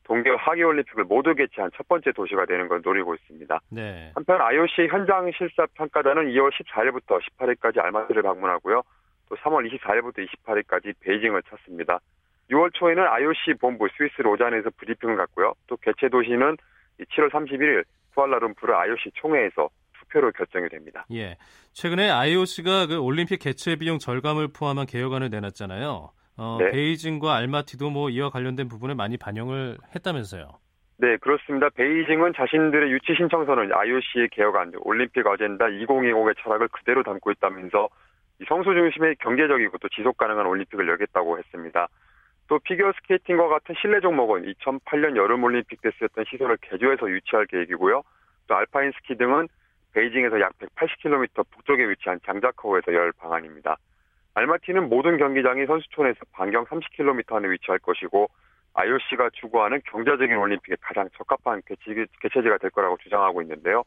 동계 0.07 0.29
하계올림픽을 0.29 1.03
모두 1.03 1.35
개최한 1.35 1.69
첫 1.75 1.85
번째 1.87 2.13
도시가 2.13 2.45
되는 2.45 2.69
걸 2.69 2.81
노리고 2.83 3.13
있습니다. 3.15 3.59
네. 3.69 4.11
한편 4.15 4.41
IOC 4.41 4.87
현장 4.89 5.29
실사 5.37 5.67
평가단은 5.75 6.29
2월 6.29 6.49
14일부터 6.53 7.19
18일까지 7.37 7.83
알마티를 7.83 8.23
방문하고요. 8.23 8.83
또 9.27 9.35
3월 9.35 9.69
24일부터 9.69 10.25
28일까지 10.25 10.93
베이징을 11.01 11.43
찾습니다. 11.49 11.99
6월 12.49 12.73
초에는 12.73 13.05
IOC 13.05 13.55
본부 13.59 13.87
스위스 13.97 14.21
로잔에서 14.21 14.69
브리핑을 14.77 15.17
갖고요. 15.17 15.53
또 15.67 15.75
개최 15.75 16.07
도시는 16.07 16.55
7월 17.01 17.29
31일 17.29 17.83
쿠알라룸푸르 18.15 18.73
IOC 18.73 19.11
총회에서 19.15 19.69
투표로 19.99 20.31
결정이 20.31 20.69
됩니다. 20.69 21.05
예. 21.11 21.35
최근에 21.73 22.09
IOC가 22.09 22.87
그 22.87 22.97
올림픽 22.97 23.39
개최 23.39 23.75
비용 23.75 23.99
절감을 23.99 24.53
포함한 24.53 24.85
개혁안을 24.85 25.29
내놨잖아요. 25.29 26.11
어, 26.37 26.57
네. 26.59 26.71
베이징과 26.71 27.35
알마티도 27.35 27.89
뭐 27.89 28.09
이와 28.09 28.29
관련된 28.29 28.67
부분을 28.67 28.95
많이 28.95 29.17
반영을 29.17 29.77
했다면서요. 29.95 30.47
네, 30.99 31.17
그렇습니다. 31.17 31.69
베이징은 31.69 32.33
자신들의 32.35 32.91
유치 32.91 33.13
신청서는 33.15 33.71
IOC의 33.71 34.29
개혁안, 34.31 34.73
올림픽 34.79 35.25
어젠다 35.27 35.65
2020의 35.65 36.35
철학을 36.41 36.69
그대로 36.69 37.03
담고 37.03 37.31
있다면서 37.31 37.89
성수 38.47 38.73
중심의 38.73 39.15
경제적이고 39.17 39.77
또 39.79 39.89
지속 39.89 40.17
가능한 40.17 40.45
올림픽을 40.45 40.87
열겠다고 40.87 41.37
했습니다. 41.37 41.87
또 42.47 42.59
피겨 42.59 42.91
스케이팅과 42.93 43.47
같은 43.47 43.75
실내 43.79 43.99
종목은 43.99 44.51
2008년 44.53 45.17
여름 45.17 45.43
올림픽 45.43 45.81
때 45.81 45.89
쓰였던 45.99 46.25
시설을 46.29 46.57
개조해서 46.61 47.09
유치할 47.09 47.45
계획이고요. 47.47 48.03
또 48.47 48.55
알파인 48.55 48.91
스키 48.95 49.17
등은 49.17 49.47
베이징에서 49.93 50.39
약 50.39 50.53
180km 50.59 51.45
북쪽에 51.51 51.89
위치한 51.89 52.19
장자커우에서 52.25 52.93
열 52.93 53.11
방안입니다. 53.13 53.77
알마티는 54.37 54.89
모든 54.89 55.17
경기장이 55.17 55.65
선수촌에서 55.65 56.19
반경 56.31 56.65
30km 56.65 57.33
안에 57.33 57.49
위치할 57.49 57.79
것이고 57.79 58.29
IOC가 58.75 59.31
추구하는 59.33 59.81
경제적인 59.89 60.37
올림픽에 60.37 60.75
가장 60.79 61.09
적합한 61.17 61.63
개최 61.65 62.41
지가 62.43 62.59
될 62.59 62.69
거라고 62.69 62.97
주장하고 63.01 63.41
있는데요. 63.41 63.83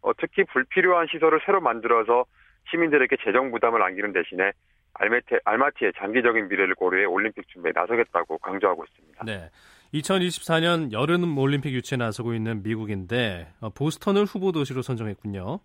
어, 0.00 0.12
특히 0.16 0.44
불필요한 0.44 1.08
시설을 1.12 1.40
새로 1.44 1.60
만들어서 1.60 2.24
시민들에게 2.70 3.14
재정 3.22 3.50
부담을 3.50 3.82
안기는 3.82 4.14
대신에 4.14 4.52
알마티, 4.94 5.36
알마티의 5.44 5.92
장기적인 5.98 6.48
미래를 6.48 6.74
고려해 6.76 7.04
올림픽 7.04 7.46
준비에 7.48 7.72
나서겠다고 7.74 8.38
강조하고 8.38 8.84
있습니다. 8.84 9.24
네. 9.26 9.50
2024년 9.92 10.92
여름 10.92 11.36
올림픽 11.36 11.74
유치에 11.74 11.98
나서고 11.98 12.32
있는 12.32 12.62
미국인데 12.62 13.48
어, 13.60 13.68
보스턴을 13.68 14.24
후보 14.24 14.50
도시로 14.50 14.80
선정했군요. 14.80 15.60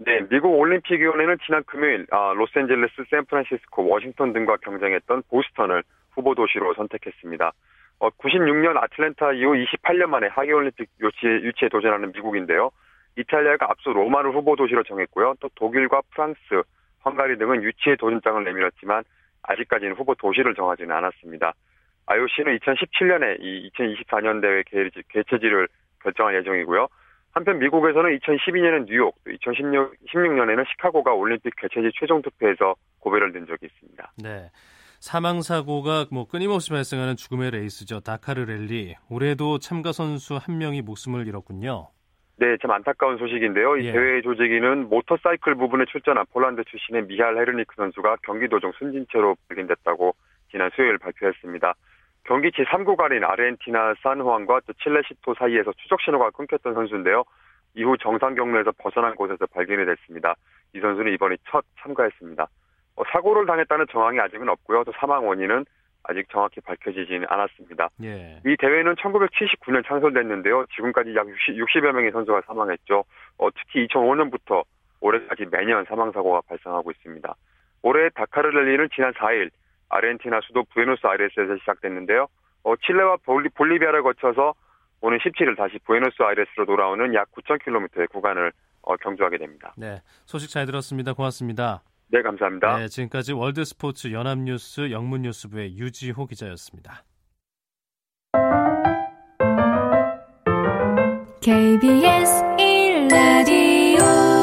네, 0.00 0.20
미국 0.28 0.56
올림픽위원회는 0.56 1.38
지난 1.44 1.64
금요일 1.64 2.06
아, 2.12 2.32
로스앤젤레스, 2.36 3.04
샌프란시스코, 3.10 3.88
워싱턴 3.88 4.32
등과 4.32 4.58
경쟁했던 4.58 5.24
보스턴을 5.28 5.82
후보 6.12 6.36
도시로 6.36 6.72
선택했습니다. 6.74 7.52
어, 7.98 8.10
96년 8.10 8.76
아틀랜타 8.76 9.32
이후 9.32 9.54
28년 9.54 10.06
만에 10.06 10.28
하계올림픽 10.28 10.88
유치, 11.00 11.26
유치 11.26 11.64
에 11.64 11.68
도전하는 11.68 12.12
미국인데요. 12.12 12.70
이탈리아가 13.16 13.66
앞서 13.70 13.92
로마를 13.92 14.32
후보 14.32 14.54
도시로 14.54 14.84
정했고요. 14.84 15.34
또 15.40 15.48
독일과 15.56 16.02
프랑스, 16.12 16.38
헝가리 17.04 17.36
등은 17.38 17.64
유치에 17.64 17.96
도전장을 17.96 18.44
내밀었지만 18.44 19.02
아직까지는 19.42 19.94
후보 19.96 20.14
도시를 20.14 20.54
정하지는 20.54 20.94
않았습니다. 20.94 21.54
IOC는 22.06 22.56
2017년에 22.58 23.38
이 23.40 23.70
2024년 23.70 24.40
대회 24.40 24.62
개최지를 25.08 25.66
결정할 26.02 26.36
예정이고요. 26.36 26.86
한편 27.32 27.58
미국에서는 27.58 28.18
2012년엔 28.18 28.86
뉴욕, 28.86 29.14
2016년에는 29.24 30.66
시카고가 30.70 31.12
올림픽 31.12 31.54
개최지 31.56 31.90
최종 31.98 32.22
투표에서 32.22 32.74
고배를 33.00 33.32
든 33.32 33.46
적이 33.46 33.66
있습니다. 33.66 34.12
네. 34.22 34.50
사망 35.00 35.42
사고가 35.42 36.06
뭐 36.10 36.26
끊임없이 36.26 36.70
발생하는 36.70 37.14
죽음의 37.16 37.52
레이스죠. 37.52 38.00
다카르 38.00 38.44
랠리. 38.46 38.96
올해도 39.08 39.58
참가 39.58 39.92
선수 39.92 40.36
한 40.36 40.58
명이 40.58 40.82
목숨을 40.82 41.28
잃었군요. 41.28 41.88
네, 42.36 42.56
참 42.62 42.70
안타까운 42.70 43.18
소식인데요. 43.18 43.76
이 43.78 43.86
예. 43.86 43.92
대회 43.92 44.22
조직위는 44.22 44.88
모터사이클 44.88 45.56
부분에 45.56 45.84
출전한 45.86 46.24
폴란드 46.32 46.62
출신의 46.64 47.06
미할 47.06 47.36
헤르니크 47.36 47.74
선수가 47.76 48.16
경기 48.22 48.48
도중 48.48 48.72
숨진 48.78 49.06
채로 49.10 49.36
발견됐다고 49.48 50.14
지난 50.50 50.70
수요일 50.74 50.98
발표했습니다. 50.98 51.74
경기 52.28 52.50
제3구간인 52.50 53.24
아르헨티나 53.26 53.94
산후안과 54.02 54.60
또 54.66 54.74
칠레 54.74 55.00
시토 55.08 55.32
사이에서 55.32 55.72
추적 55.78 55.98
신호가 56.02 56.28
끊겼던 56.30 56.74
선수인데요. 56.74 57.24
이후 57.74 57.96
정상 57.96 58.34
경로에서 58.34 58.70
벗어난 58.76 59.14
곳에서 59.14 59.46
발견이 59.46 59.86
됐습니다. 59.86 60.34
이 60.74 60.80
선수는 60.80 61.14
이번에 61.14 61.36
첫 61.50 61.64
참가했습니다. 61.80 62.46
어, 62.96 63.02
사고를 63.10 63.46
당했다는 63.46 63.86
정황이 63.90 64.20
아직은 64.20 64.46
없고요. 64.46 64.84
또 64.84 64.92
사망 65.00 65.26
원인은 65.26 65.64
아직 66.02 66.28
정확히 66.28 66.60
밝혀지지는 66.60 67.26
않았습니다. 67.30 67.88
예. 68.02 68.40
이 68.44 68.56
대회는 68.58 68.94
1979년 68.96 69.86
창설됐는데요. 69.86 70.66
지금까지 70.76 71.14
약 71.14 71.26
60, 71.28 71.82
여 71.84 71.92
명의 71.92 72.10
선수가 72.10 72.42
사망했죠. 72.46 73.04
어, 73.38 73.50
특히 73.52 73.86
2005년부터 73.86 74.64
올해까지 75.00 75.46
매년 75.50 75.86
사망 75.86 76.12
사고가 76.12 76.42
발생하고 76.46 76.90
있습니다. 76.90 77.34
올해 77.82 78.10
다카르 78.10 78.50
랠리는 78.50 78.90
지난 78.94 79.14
4일 79.14 79.48
아르헨티나 79.88 80.40
수도 80.46 80.64
부에노스아이레스에서 80.64 81.56
시작됐는데요. 81.60 82.26
어, 82.64 82.74
칠레와 82.76 83.18
볼리, 83.24 83.48
볼리비아를 83.50 84.02
거쳐서 84.02 84.54
오는 85.00 85.18
17일 85.18 85.56
다시 85.56 85.78
부에노스아이레스로 85.84 86.66
돌아오는 86.66 87.14
약 87.14 87.30
9,000km의 87.32 88.10
구간을 88.10 88.52
어, 88.82 88.96
경주하게 88.96 89.38
됩니다. 89.38 89.74
네, 89.76 90.00
소식 90.24 90.50
잘 90.50 90.66
들었습니다. 90.66 91.12
고맙습니다. 91.12 91.82
네, 92.10 92.22
감사합니다. 92.22 92.78
네, 92.78 92.88
지금까지 92.88 93.34
월드스포츠 93.34 94.12
연합뉴스 94.12 94.90
영문뉴스부의 94.90 95.76
유지호 95.78 96.26
기자였습니다. 96.26 97.04
KBS 101.40 102.42
1라디오 102.58 104.37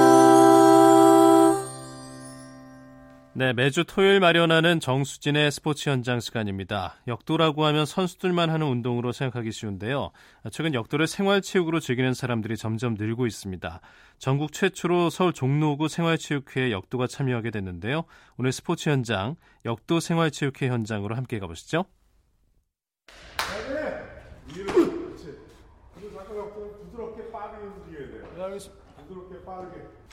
네, 3.38 3.52
매주 3.52 3.84
토요일 3.84 4.22
마련하는 4.22 4.80
정수진의 4.80 5.52
스포츠 5.52 5.90
현장 5.90 6.22
시간입니다. 6.22 6.96
역도라고 7.06 7.66
하면 7.66 7.86
선수들만 7.86 8.50
하는 8.50 8.66
운동으로 8.66 9.12
생각하기 9.12 9.52
쉬운데요. 9.52 10.12
최근 10.54 10.74
역도를 10.74 11.06
생활체육으로 11.06 11.82
즐기는 11.82 12.14
사람들이 12.14 12.56
점점 12.56 12.94
늘고 12.94 13.28
있습니다. 13.28 13.82
전국 14.20 14.54
최초로 14.54 15.10
서울 15.10 15.34
종로구 15.34 15.90
생활체육회에 15.90 16.72
역도가 16.72 17.08
참여하게 17.08 17.52
됐는데요. 17.52 18.06
오늘 18.38 18.54
스포츠 18.54 18.90
현장, 18.90 19.36
역도 19.66 20.00
생활체육회 20.00 20.70
현장으로 20.70 21.16
함께 21.16 21.38
가보시죠. 21.38 21.84
부드럽게 26.86 27.32
빠르게 27.34 27.66
움직여야 27.66 28.08
돼요. 28.08 28.24
부드럽게 29.10 29.44
빠르게. 29.44 30.06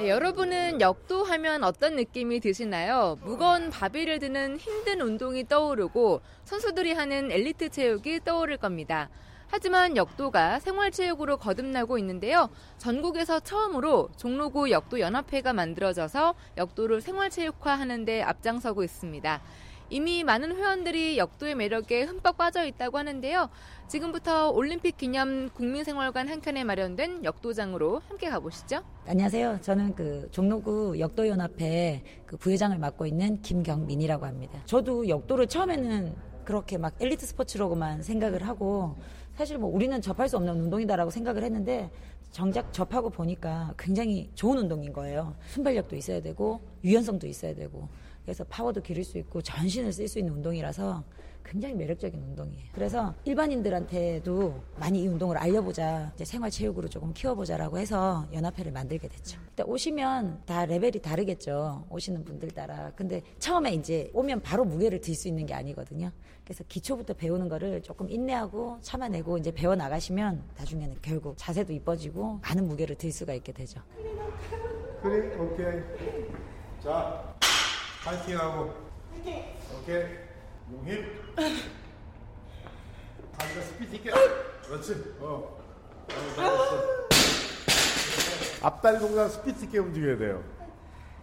네, 0.00 0.08
여러분은 0.08 0.80
역도 0.80 1.24
하면 1.24 1.62
어떤 1.62 1.94
느낌이 1.94 2.40
드시나요? 2.40 3.18
무거운 3.22 3.68
바비를 3.68 4.18
드는 4.18 4.56
힘든 4.56 5.02
운동이 5.02 5.46
떠오르고 5.46 6.22
선수들이 6.44 6.94
하는 6.94 7.30
엘리트 7.30 7.68
체육이 7.68 8.20
떠오를 8.24 8.56
겁니다. 8.56 9.10
하지만 9.48 9.98
역도가 9.98 10.60
생활체육으로 10.60 11.36
거듭나고 11.36 11.98
있는데요. 11.98 12.48
전국에서 12.78 13.40
처음으로 13.40 14.08
종로구 14.16 14.70
역도연합회가 14.70 15.52
만들어져서 15.52 16.34
역도를 16.56 17.02
생활체육화하는 17.02 18.06
데 18.06 18.22
앞장서고 18.22 18.82
있습니다. 18.82 19.42
이미 19.92 20.22
많은 20.22 20.56
회원들이 20.56 21.18
역도의 21.18 21.56
매력에 21.56 22.04
흠뻑 22.04 22.36
빠져 22.36 22.64
있다고 22.64 22.96
하는데요. 22.96 23.50
지금부터 23.88 24.50
올림픽 24.50 24.96
기념 24.96 25.50
국민생활관 25.50 26.28
한켠에 26.28 26.62
마련된 26.62 27.24
역도장으로 27.24 28.00
함께 28.08 28.30
가보시죠. 28.30 28.84
안녕하세요. 29.08 29.58
저는 29.62 29.96
그 29.96 30.28
종로구 30.30 30.96
역도연합회 31.00 32.04
그 32.24 32.36
부회장을 32.36 32.78
맡고 32.78 33.04
있는 33.06 33.42
김경민이라고 33.42 34.26
합니다. 34.26 34.62
저도 34.64 35.08
역도를 35.08 35.48
처음에는 35.48 36.14
그렇게 36.44 36.78
막 36.78 36.94
엘리트 37.00 37.26
스포츠로만 37.26 38.02
생각을 38.02 38.46
하고 38.46 38.96
사실 39.34 39.58
뭐 39.58 39.74
우리는 39.74 40.00
접할 40.00 40.28
수 40.28 40.36
없는 40.36 40.60
운동이다라고 40.60 41.10
생각을 41.10 41.42
했는데 41.42 41.90
정작 42.30 42.72
접하고 42.72 43.10
보니까 43.10 43.74
굉장히 43.76 44.30
좋은 44.36 44.56
운동인 44.58 44.92
거예요. 44.92 45.34
순발력도 45.48 45.96
있어야 45.96 46.20
되고 46.20 46.60
유연성도 46.84 47.26
있어야 47.26 47.54
되고 47.56 47.88
그래서 48.24 48.44
파워도 48.44 48.82
기를 48.82 49.04
수 49.04 49.18
있고 49.18 49.42
전신을 49.42 49.92
쓸 49.92 50.08
수 50.08 50.18
있는 50.18 50.34
운동이라서 50.34 51.02
굉장히 51.42 51.74
매력적인 51.74 52.20
운동이에요. 52.22 52.66
그래서 52.72 53.14
일반인들한테도 53.24 54.62
많이 54.78 55.02
이 55.02 55.08
운동을 55.08 55.36
알려보자, 55.38 56.12
이제 56.14 56.24
생활체육으로 56.24 56.86
조금 56.88 57.12
키워보자라고 57.12 57.78
해서 57.78 58.26
연합회를 58.32 58.70
만들게 58.70 59.08
됐죠. 59.08 59.40
일단 59.48 59.66
오시면 59.66 60.42
다 60.44 60.66
레벨이 60.66 61.00
다르겠죠. 61.02 61.86
오시는 61.90 62.24
분들 62.24 62.50
따라. 62.50 62.92
근데 62.94 63.22
처음에 63.38 63.72
이제 63.72 64.10
오면 64.12 64.42
바로 64.42 64.64
무게를 64.64 65.00
들 65.00 65.14
수 65.14 65.26
있는 65.28 65.44
게 65.46 65.54
아니거든요. 65.54 66.12
그래서 66.44 66.62
기초부터 66.68 67.14
배우는 67.14 67.48
거를 67.48 67.82
조금 67.82 68.08
인내하고 68.08 68.78
참아내고 68.82 69.38
이제 69.38 69.50
배워 69.50 69.74
나가시면 69.74 70.42
나중에는 70.58 70.96
결국 71.02 71.34
자세도 71.36 71.72
이뻐지고 71.72 72.40
많은 72.42 72.68
무게를 72.68 72.96
들 72.96 73.10
수가 73.10 73.34
있게 73.34 73.52
되죠. 73.52 73.80
그래, 75.02 75.36
오케이. 75.36 75.82
자, 76.82 77.34
파이팅하고. 78.04 78.72
파이팅. 79.12 79.44
오케이. 79.78 80.04
용힘. 80.72 81.04
다리가 83.36 83.60
스피드 83.62 83.96
있게. 83.96 84.10
그렇지. 84.66 85.14
어. 85.20 85.58
어 86.38 86.80
앞다리 88.62 88.98
동작 88.98 89.28
스피드 89.28 89.64
있게 89.64 89.78
움직여야 89.78 90.18
돼요. 90.18 90.42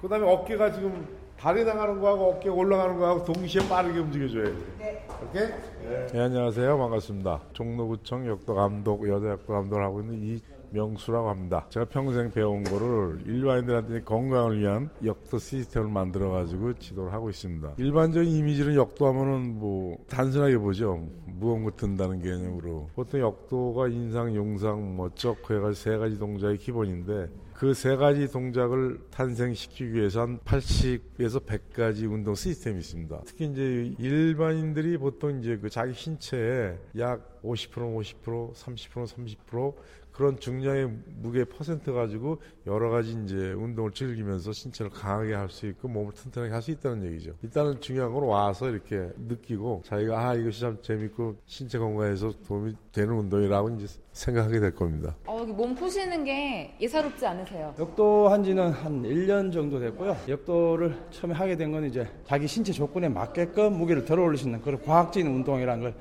그 0.02 0.08
다음에 0.08 0.28
어깨가 0.28 0.72
지금 0.72 1.08
다리 1.40 1.64
나가는 1.64 2.00
거하고 2.00 2.32
어깨 2.34 2.50
올라가는 2.50 2.98
거하고 2.98 3.24
동시에 3.26 3.68
빠르게 3.68 4.00
움직여줘야 4.00 4.46
돼. 4.46 4.56
네. 4.80 5.08
오케이? 5.24 5.48
네. 5.84 6.08
네. 6.12 6.20
안녕하세요. 6.20 6.78
반갑습니다. 6.78 7.42
종로구청 7.54 8.28
역도 8.28 8.56
감독, 8.56 9.08
여자 9.08 9.30
역도 9.30 9.54
감독을 9.54 9.84
하고 9.84 10.02
있는 10.02 10.22
이 10.24 10.42
명수라고 10.72 11.30
합니다. 11.30 11.66
제가 11.70 11.86
평생 11.86 12.32
배운 12.32 12.64
거를 12.64 13.22
일반인들한테 13.26 14.02
건강을 14.02 14.60
위한 14.60 14.90
역도 15.04 15.40
시스템을 15.40 15.90
만들어 15.90 16.32
가지고 16.32 16.74
지도를 16.74 17.14
하고 17.14 17.30
있습니다. 17.30 17.74
일반적인 17.78 18.30
이미지는 18.30 18.76
역도 18.76 19.08
하면은 19.08 19.60
뭐 19.60 19.98
단순하게 20.10 20.58
보죠. 20.58 21.08
거 21.40 21.72
든다는 21.76 22.22
개념으로. 22.22 22.90
보통 22.96 23.22
역도가 23.22 23.90
인상, 23.90 24.36
용상, 24.36 24.96
뭐 24.96 25.10
쩍, 25.16 25.38
해가지고 25.50 25.74
세 25.74 25.98
가지 25.98 26.18
동작이 26.18 26.58
기본인데 26.58 27.28
그 27.58 27.74
세 27.74 27.96
가지 27.96 28.28
동작을 28.28 29.00
탄생시키기 29.10 29.92
위해서 29.94 30.22
한 30.22 30.40
80에서 30.40 31.44
100가지 31.44 32.10
운동 32.12 32.36
시스템이 32.36 32.78
있습니다. 32.78 33.22
특히 33.26 33.46
이제 33.46 33.96
일반인들이 33.98 34.98
보통 34.98 35.40
이제 35.40 35.58
그 35.58 35.68
자기 35.68 35.94
신체에 35.94 36.78
약 37.00 37.42
50% 37.42 37.96
50%, 38.24 38.54
30% 38.54 39.38
30% 39.48 39.74
그런 40.18 40.40
중량의 40.40 40.90
무게 41.22 41.46
퍼센트 41.46 41.94
가지고 41.94 42.42
여러 42.66 42.90
가지 42.90 43.16
이제 43.24 43.54
운동을 43.54 43.92
즐기면서 43.92 44.52
신체를 44.52 44.90
강하게 44.90 45.36
할 45.36 45.48
수 45.48 45.68
있고 45.68 45.88
몸을 45.88 46.12
튼튼하게 46.14 46.52
할 46.52 46.60
수 46.64 46.72
있다는 46.72 47.06
얘기죠. 47.06 47.34
일단은 47.44 47.80
중요한 47.80 48.12
건 48.12 48.24
와서 48.24 48.68
이렇게 48.68 49.10
느끼고 49.28 49.84
자기가 49.86 50.20
아 50.30 50.34
이것이 50.34 50.60
참 50.62 50.78
재밌고 50.82 51.36
신체 51.46 51.78
건강에서 51.78 52.34
도움이 52.48 52.74
되는 52.92 53.14
운동이라고 53.14 53.70
이제 53.78 53.86
생각하게 54.12 54.60
될 54.60 54.74
겁니다. 54.74 55.16
어, 55.28 55.46
몸 55.46 55.76
푸시는 55.76 56.24
게 56.24 56.76
예사롭지 56.82 57.24
않으세요? 57.28 57.76
역도 57.78 58.30
한 58.30 58.44
지는 58.44 58.72
한 58.72 59.04
1년 59.04 59.54
정도 59.54 59.80
됐고요. 59.80 60.18
역도를 60.28 60.98
처음에 61.12 61.36
하게 61.36 61.56
된 61.56 61.72
건 61.72 61.86
이제 61.86 62.08
자기 62.26 62.48
신체 62.48 62.72
조건에 62.74 63.08
맞게끔 63.08 63.74
무게를 63.78 64.04
덜어 64.06 64.24
올릴 64.24 64.38
수 64.40 64.46
있는 64.48 64.62
그런 64.64 64.82
과학적인 64.82 65.28
운동이라는 65.28 65.84
걸 65.84 65.94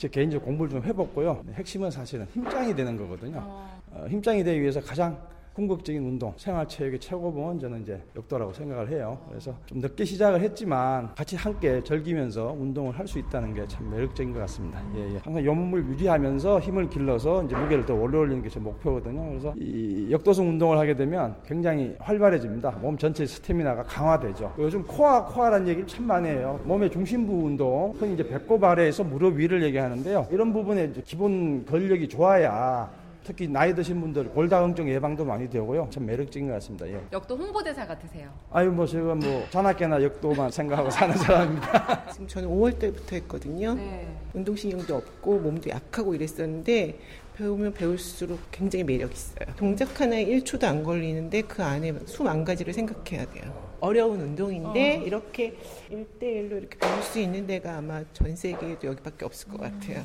제 0.00 0.08
개인적 0.08 0.42
공부를 0.42 0.70
좀 0.70 0.82
해봤고요. 0.82 1.44
핵심은 1.52 1.90
사실은 1.90 2.26
힘장이 2.32 2.74
되는 2.74 2.96
거거든요. 2.96 3.36
어. 3.44 3.82
어, 3.92 4.06
힘장이 4.08 4.42
되기 4.42 4.62
위해서 4.62 4.80
가장 4.80 5.20
궁극적인 5.64 6.02
운동, 6.02 6.32
생활체육의 6.38 6.98
최고봉은 7.00 7.58
저는 7.60 7.82
이제 7.82 8.00
역도라고 8.16 8.50
생각을 8.54 8.88
해요. 8.88 9.18
그래서 9.28 9.54
좀 9.66 9.78
늦게 9.80 10.06
시작을 10.06 10.40
했지만 10.40 11.14
같이 11.14 11.36
함께 11.36 11.82
즐기면서 11.84 12.56
운동을 12.58 12.98
할 12.98 13.06
수 13.10 13.18
있다는 13.18 13.52
게 13.54 13.66
참 13.66 13.90
매력적인 13.90 14.32
것 14.32 14.38
같습니다. 14.40 14.80
예, 14.96 15.14
예. 15.14 15.18
항상 15.24 15.44
연몸을 15.44 15.84
유지하면서 15.88 16.60
힘을 16.60 16.88
길러서 16.88 17.42
이제 17.44 17.56
무게를 17.56 17.84
더 17.84 17.94
올려올리는 17.94 18.40
게 18.42 18.48
제 18.48 18.58
목표거든요. 18.60 19.28
그래서 19.30 19.52
이 19.58 20.08
역도성 20.10 20.48
운동을 20.48 20.78
하게 20.78 20.94
되면 20.96 21.36
굉장히 21.44 21.94
활발해집니다. 21.98 22.70
몸 22.80 22.96
전체 22.96 23.26
스태미나가 23.26 23.82
강화되죠. 23.82 24.54
요즘 24.58 24.82
코아, 24.84 25.24
코아라는 25.26 25.68
얘기를 25.68 25.86
참 25.86 26.06
많이 26.06 26.28
해요. 26.28 26.58
몸의 26.64 26.90
중심부 26.90 27.32
운동, 27.46 27.92
흔히 27.98 28.14
이제 28.14 28.26
배꼽 28.26 28.62
아래에서 28.64 29.02
무릎 29.04 29.36
위를 29.36 29.62
얘기하는데요. 29.64 30.28
이런 30.30 30.52
부분에 30.52 30.92
기본 31.04 31.64
근력이 31.66 32.08
좋아야 32.08 32.88
특히 33.24 33.48
나이 33.48 33.74
드신 33.74 34.00
분들 34.00 34.30
골다공증 34.30 34.88
예방도 34.88 35.24
많이 35.24 35.48
되고요. 35.48 35.88
참 35.90 36.06
매력적인 36.06 36.48
것 36.48 36.54
같습니다. 36.54 36.88
예. 36.88 37.00
역도 37.12 37.36
홍보대사 37.36 37.86
같으세요. 37.86 38.30
아유 38.50 38.70
뭐 38.70 38.86
제가 38.86 39.14
뭐 39.14 39.46
자나깨나 39.50 40.02
역도만 40.02 40.50
생각하고 40.50 40.90
사는 40.90 41.16
사람입니다. 41.16 42.10
지금 42.12 42.26
저는 42.26 42.48
5월 42.48 42.78
때부터 42.78 43.16
했거든요. 43.16 43.74
네. 43.74 44.08
운동신경도 44.34 44.96
없고 44.96 45.38
몸도 45.38 45.70
약하고 45.70 46.14
이랬었는데 46.14 46.98
배우면 47.36 47.72
배울수록 47.74 48.38
굉장히 48.50 48.84
매력 48.84 49.12
있어요. 49.12 49.46
동작 49.56 49.98
하나에 50.00 50.26
1초도 50.26 50.64
안 50.64 50.82
걸리는데 50.82 51.42
그 51.42 51.62
안에 51.62 51.94
수만 52.06 52.44
가지를 52.44 52.72
생각해야 52.72 53.24
돼요. 53.30 53.70
어려운 53.80 54.20
운동인데 54.20 54.98
어. 54.98 55.02
이렇게 55.02 55.56
1대1로 55.90 56.58
이렇게 56.58 56.78
배울 56.78 57.02
수 57.02 57.18
있는 57.18 57.46
데가 57.46 57.78
아마 57.78 58.02
전 58.12 58.36
세계에도 58.36 58.88
여기밖에 58.88 59.24
없을 59.24 59.48
것 59.48 59.60
같아요. 59.60 60.02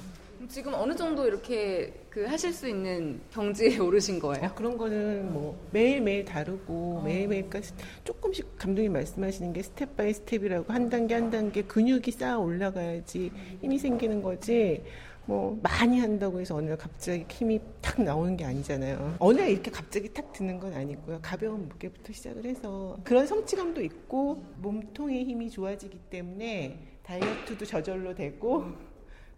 지금 0.50 0.74
어느 0.74 0.96
정도 0.96 1.28
이렇게 1.28 1.94
그 2.10 2.26
하실 2.26 2.54
수 2.54 2.68
있는 2.68 3.20
경지에 3.32 3.78
오르신 3.80 4.20
거예요? 4.20 4.48
어, 4.48 4.54
그런 4.56 4.78
거는 4.78 5.34
뭐 5.34 5.58
매일매일 5.72 6.26
다르고 6.26 7.00
어. 7.00 7.04
매일매일까지 7.04 7.74
조금씩 8.04 8.58
감독님 8.58 8.94
말씀하시는 8.94 9.54
게 9.54 9.62
step 9.62 9.96
by 9.98 10.13
step이라고 10.13 10.72
한 10.72 10.90
단계 10.90 11.16
한 11.16 11.30
단계 11.30 11.62
근육이 11.62 12.12
쌓아 12.12 12.38
올라가야지 12.38 13.32
힘이 13.62 13.78
생기는 13.78 14.22
거지 14.22 14.84
뭐 15.26 15.60
많이 15.64 16.00
한다고 16.00 16.40
해서 16.40 16.56
어느 16.56 16.70
날 16.70 16.78
갑자기 16.78 17.26
힘이 17.30 17.60
탁 17.82 18.02
나오는 18.02 18.38
게 18.38 18.46
아니잖아요. 18.46 19.16
어느 19.20 19.40
날 19.40 19.50
이렇게 19.50 19.72
갑자기 19.72 20.14
탁 20.14 20.32
드는 20.32 20.60
건 20.60 20.74
아니고요. 20.74 21.20
가벼운 21.22 21.68
무게부터 21.68 22.14
시작을 22.14 22.46
해서 22.46 22.98
그런 23.04 23.26
성취감도 23.26 23.82
있고 23.82 24.44
몸통의 24.58 25.26
힘이 25.26 25.50
좋아지기 25.50 26.00
때문에 26.10 26.78
다이어트도 27.04 27.66
저절로 27.66 28.14
되고 28.14 28.66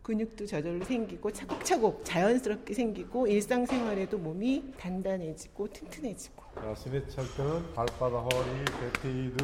근육도 0.08 0.46
저절로 0.46 0.86
생기고 0.86 1.30
차곡차곡 1.30 2.06
자연스럽게 2.06 2.74
생기고 2.74 3.28
일상생활에도 3.28 4.17
몸이 4.17 4.72
단단해지고 4.80 5.67
튼튼해지고. 5.74 6.43
자, 6.56 6.76
스네치 6.76 7.17
할 7.20 7.26
때는 7.36 7.74
발바닥, 7.74 8.24
허리, 8.24 8.65
배트이드 8.80 9.43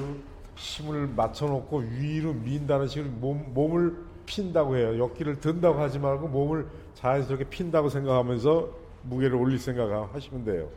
힘을 0.55 1.07
맞춰놓고 1.07 1.79
위로 1.79 2.31
민다는 2.31 2.87
식으로 2.87 3.11
몸, 3.11 3.53
몸을 3.53 3.93
핀다고 4.25 4.77
해요. 4.77 4.97
역기를 4.99 5.41
든다고 5.41 5.81
하지 5.81 5.99
말고 5.99 6.29
몸을 6.29 6.65
자연스럽게 6.95 7.49
핀다고 7.49 7.89
생각하면서 7.89 8.69
무게를 9.01 9.35
올릴 9.35 9.59
생각 9.59 10.15
하시면 10.15 10.45
돼요. 10.45 10.69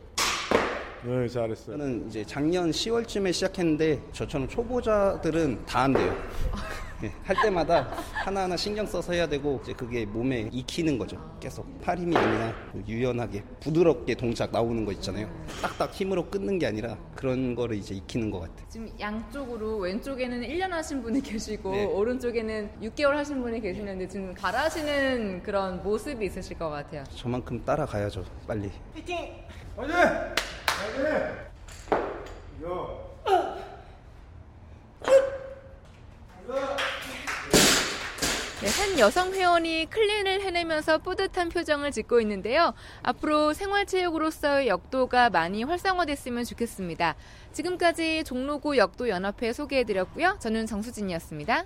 네, 1.05 1.29
잘했어요. 1.29 1.77
저는 1.77 2.07
이제 2.09 2.25
작년 2.25 2.71
10월쯤에 2.71 3.31
시작했는데 3.31 4.01
저처럼 4.11 4.49
초보자들은 4.49 5.65
다 5.65 5.83
한대요. 5.83 6.13
예, 7.03 7.11
할 7.23 7.35
때마다 7.43 7.83
하나하나 8.11 8.57
신경 8.57 8.85
써서 8.87 9.13
해야 9.13 9.27
되고 9.27 9.59
이제 9.63 9.71
그게 9.73 10.03
몸에 10.05 10.49
익히는 10.51 10.97
거죠. 10.97 11.37
계속 11.39 11.79
팔 11.81 11.97
힘이 11.99 12.17
아니라 12.17 12.53
유연하게 12.87 13.43
부드럽게 13.59 14.15
동작 14.15 14.51
나오는 14.51 14.83
거 14.83 14.91
있잖아요. 14.93 15.29
딱딱 15.61 15.93
힘으로 15.93 16.27
끊는 16.27 16.57
게 16.57 16.65
아니라 16.65 16.97
그런 17.15 17.53
거를 17.53 17.77
이제 17.77 17.93
익히는 17.93 18.31
것 18.31 18.39
같아요. 18.39 18.65
지금 18.67 18.91
양쪽으로 18.99 19.77
왼쪽에는 19.77 20.41
1년 20.41 20.69
하신 20.69 21.03
분이 21.03 21.21
계시고 21.21 21.71
네. 21.71 21.85
오른쪽에는 21.85 22.71
6개월 22.81 23.11
하신 23.11 23.43
분이 23.43 23.61
계시는데 23.61 24.07
지금 24.07 24.35
잘하시는 24.35 25.43
그런 25.43 25.83
모습이 25.83 26.25
있으실 26.25 26.57
것 26.57 26.69
같아요. 26.69 27.03
저만큼 27.15 27.63
따라가야죠. 27.63 28.25
빨리. 28.47 28.71
파이팅! 28.95 29.15
파이팅! 29.75 29.95
파이팅! 32.59 33.06
여성 38.97 39.31
회원이 39.31 39.87
클린을 39.91 40.41
해내면서 40.41 40.97
뿌듯한 40.97 41.49
표정을 41.49 41.91
짓고 41.91 42.19
있는데요. 42.21 42.73
앞으로 43.03 43.53
생활체육으로서의 43.53 44.67
역도가 44.67 45.29
많이 45.29 45.63
활성화됐으면 45.63 46.43
좋겠습니다. 46.45 47.15
지금까지 47.53 48.23
종로구 48.23 48.75
역도연합회 48.77 49.53
소개해드렸고요. 49.53 50.37
저는 50.39 50.65
정수진이었습니다. 50.65 51.65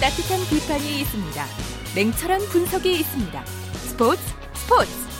따뜻한 0.00 0.40
비판이 0.50 1.00
있습니다. 1.00 1.46
냉철한 1.96 2.40
분석이 2.50 2.92
있습니다. 2.92 3.44
스포츠 3.44 4.22
스포츠 4.54 5.11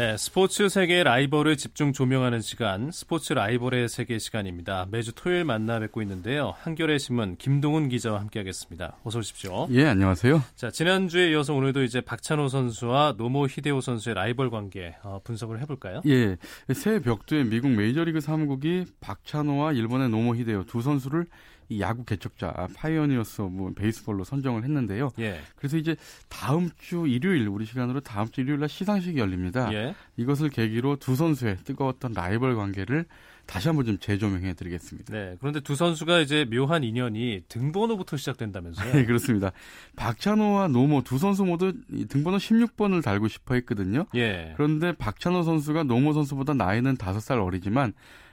네, 0.00 0.16
스포츠 0.16 0.70
세계의 0.70 1.04
라이벌을 1.04 1.58
집중 1.58 1.92
조명하는 1.92 2.40
시간, 2.40 2.90
스포츠 2.90 3.34
라이벌의 3.34 3.90
세계 3.90 4.18
시간입니다. 4.18 4.86
매주 4.90 5.12
토요일 5.14 5.44
만나 5.44 5.78
뵙고 5.78 6.00
있는데요. 6.00 6.54
한겨레 6.60 6.96
신문 6.96 7.36
김동훈 7.36 7.90
기자와 7.90 8.18
함께하겠습니다. 8.20 8.96
어서 9.04 9.18
오십시오. 9.18 9.68
예, 9.72 9.84
안녕하세요. 9.84 10.42
자, 10.56 10.70
지난주에 10.70 11.32
이어서 11.32 11.52
오늘도 11.52 11.82
이제 11.82 12.00
박찬호 12.00 12.48
선수와 12.48 13.16
노모 13.18 13.46
히데오 13.48 13.82
선수의 13.82 14.14
라이벌 14.14 14.48
관계 14.48 14.96
어, 15.02 15.20
분석을 15.22 15.60
해볼까요? 15.60 16.00
예, 16.06 16.38
새 16.72 16.98
벽두의 17.00 17.44
미국 17.44 17.68
메이저리그 17.72 18.22
사무국이 18.22 18.86
박찬호와 19.00 19.72
일본의 19.72 20.08
노모 20.08 20.34
히데오 20.34 20.64
두 20.64 20.80
선수를 20.80 21.26
이 21.70 21.80
야구 21.80 22.04
개척자 22.04 22.68
Pioneers 22.74 23.42
of 23.42 23.72
Baseball로 23.72 24.24
선정을 24.24 24.64
했는데요. 24.64 25.10
예. 25.20 25.40
그래서 25.56 25.76
이제 25.76 25.96
다음 26.28 26.68
주 26.76 27.06
일요일 27.06 27.46
우리 27.46 27.64
시간으로 27.64 28.00
다음 28.00 28.28
주 28.28 28.40
일요일 28.40 28.58
날 28.60 28.68
시상식이 28.68 29.18
열립니다. 29.18 29.72
예. 29.72 29.94
이것을 30.16 30.50
계기로 30.50 30.96
두 30.96 31.14
선수의 31.14 31.58
뜨거웠던 31.64 32.12
라이벌 32.12 32.56
관계를 32.56 33.06
다시 33.46 33.68
한번 33.68 33.84
좀 33.84 33.98
재조명해 33.98 34.54
드리겠습니다. 34.54 35.12
네. 35.12 35.36
그런데 35.40 35.60
두 35.60 35.74
선수가 35.74 36.20
이제 36.20 36.44
묘한 36.44 36.84
인연이 36.84 37.42
등번호부터 37.48 38.16
시작된다면서요? 38.16 38.92
네, 38.92 39.04
그렇습니다. 39.06 39.50
박찬호와 39.96 40.68
노모 40.68 41.02
두 41.02 41.18
선수 41.18 41.44
모두 41.44 41.72
등번호 42.08 42.38
16번을 42.38 43.02
달고 43.02 43.28
싶어 43.28 43.54
했거든요. 43.54 44.06
예. 44.14 44.54
그런데 44.56 44.92
박찬호 44.92 45.42
선수가 45.42 45.84
노모 45.84 46.12
선수보다 46.12 46.54
나이는 46.54 46.96
5살 46.96 47.44
어리지만 47.44 47.92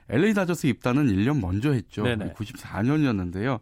LA 0.09 0.33
다저스 0.33 0.67
입단은 0.67 1.07
1년 1.07 1.39
먼저 1.41 1.71
했죠. 1.71 2.03
네네. 2.03 2.33
94년이었는데요. 2.33 3.59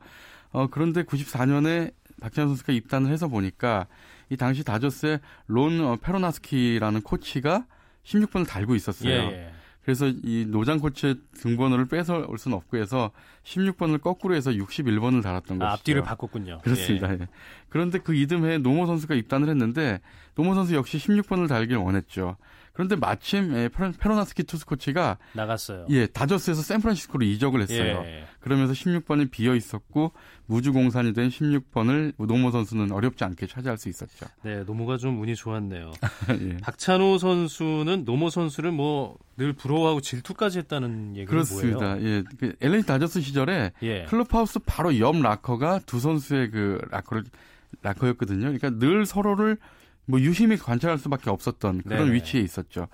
어, 0.51 0.67
그런데 0.67 1.03
94년에 1.03 1.91
박찬호 2.21 2.49
선수가 2.49 2.73
입단을 2.73 3.11
해서 3.11 3.27
보니까 3.27 3.87
이 4.29 4.37
당시 4.37 4.63
다저스의 4.63 5.19
론 5.47 5.81
어, 5.81 5.97
페로나스키라는 5.97 7.01
코치가 7.01 7.65
16번을 8.03 8.47
달고 8.47 8.75
있었어요. 8.75 9.09
예, 9.09 9.15
예. 9.15 9.51
그래서 9.83 10.07
이 10.07 10.45
노장 10.47 10.79
코치의 10.79 11.15
등번호를 11.37 11.87
뺏어올 11.87 12.39
수는 12.39 12.57
없고 12.57 12.77
해서 12.77 13.11
16번을 13.43 14.01
거꾸로 14.01 14.33
해서 14.33 14.49
61번을 14.49 15.21
달았던 15.21 15.61
아, 15.61 15.65
것이죠. 15.65 15.73
앞뒤를 15.73 16.01
바꿨군요. 16.01 16.61
그렇습니다. 16.63 17.09
예. 17.09 17.19
예. 17.21 17.27
그런데 17.69 17.99
그 17.99 18.15
이듬해 18.15 18.57
노모 18.57 18.87
선수가 18.87 19.13
입단을 19.13 19.47
했는데 19.47 19.99
노모 20.33 20.55
선수 20.55 20.73
역시 20.73 20.97
16번을 20.97 21.47
달길 21.47 21.77
원했죠. 21.77 22.35
그런데 22.75 22.95
마침 22.95 23.55
예, 23.55 23.69
페라노스키 23.69 24.43
투수 24.43 24.65
코치가 24.67 25.17
나갔어요. 25.33 25.87
예, 25.89 26.05
다저스에서 26.05 26.61
샌프란시스코로 26.61 27.25
이적을 27.25 27.61
했어요. 27.61 28.03
예. 28.05 28.25
그러면서 28.39 28.73
16번이 28.73 29.31
비어 29.31 29.55
있었고 29.55 30.11
무주 30.45 30.73
공산이 30.73 31.13
된 31.13 31.29
16번을 31.29 32.13
노모 32.17 32.51
선수는 32.51 32.91
어렵지 32.91 33.23
않게 33.23 33.47
차지할 33.47 33.77
수 33.77 33.89
있었죠. 33.89 34.27
네, 34.43 34.63
노모가 34.63 34.97
좀 34.97 35.19
운이 35.21 35.35
좋았네요. 35.35 35.91
예. 36.41 36.57
박찬호 36.57 37.17
선수는 37.17 38.03
노모 38.05 38.29
선수를 38.29 38.71
뭐 38.71 39.17
늘 39.37 39.53
부러워하고 39.53 39.99
질투까지 40.01 40.59
했다는 40.59 41.17
얘기가 41.17 41.29
그렇습니다. 41.29 41.95
뭐예요? 41.95 42.05
예, 42.07 42.23
그 42.39 42.55
LA 42.61 42.83
다저스 42.83 43.19
시절에 43.21 43.73
예. 43.83 44.05
클럽하우스 44.05 44.59
바로 44.59 44.97
옆 44.99 45.17
라커가 45.17 45.79
두 45.85 45.99
선수의 45.99 46.51
그 46.51 46.79
라커를 46.89 47.25
라커였거든요. 47.81 48.43
그러니까 48.57 48.69
늘 48.69 49.05
서로를 49.05 49.57
뭐 50.05 50.19
유심히 50.19 50.57
관찰할 50.57 50.97
수밖에 50.97 51.29
없었던 51.29 51.81
그런 51.83 52.05
네네. 52.05 52.13
위치에 52.13 52.41
있었죠. 52.41 52.87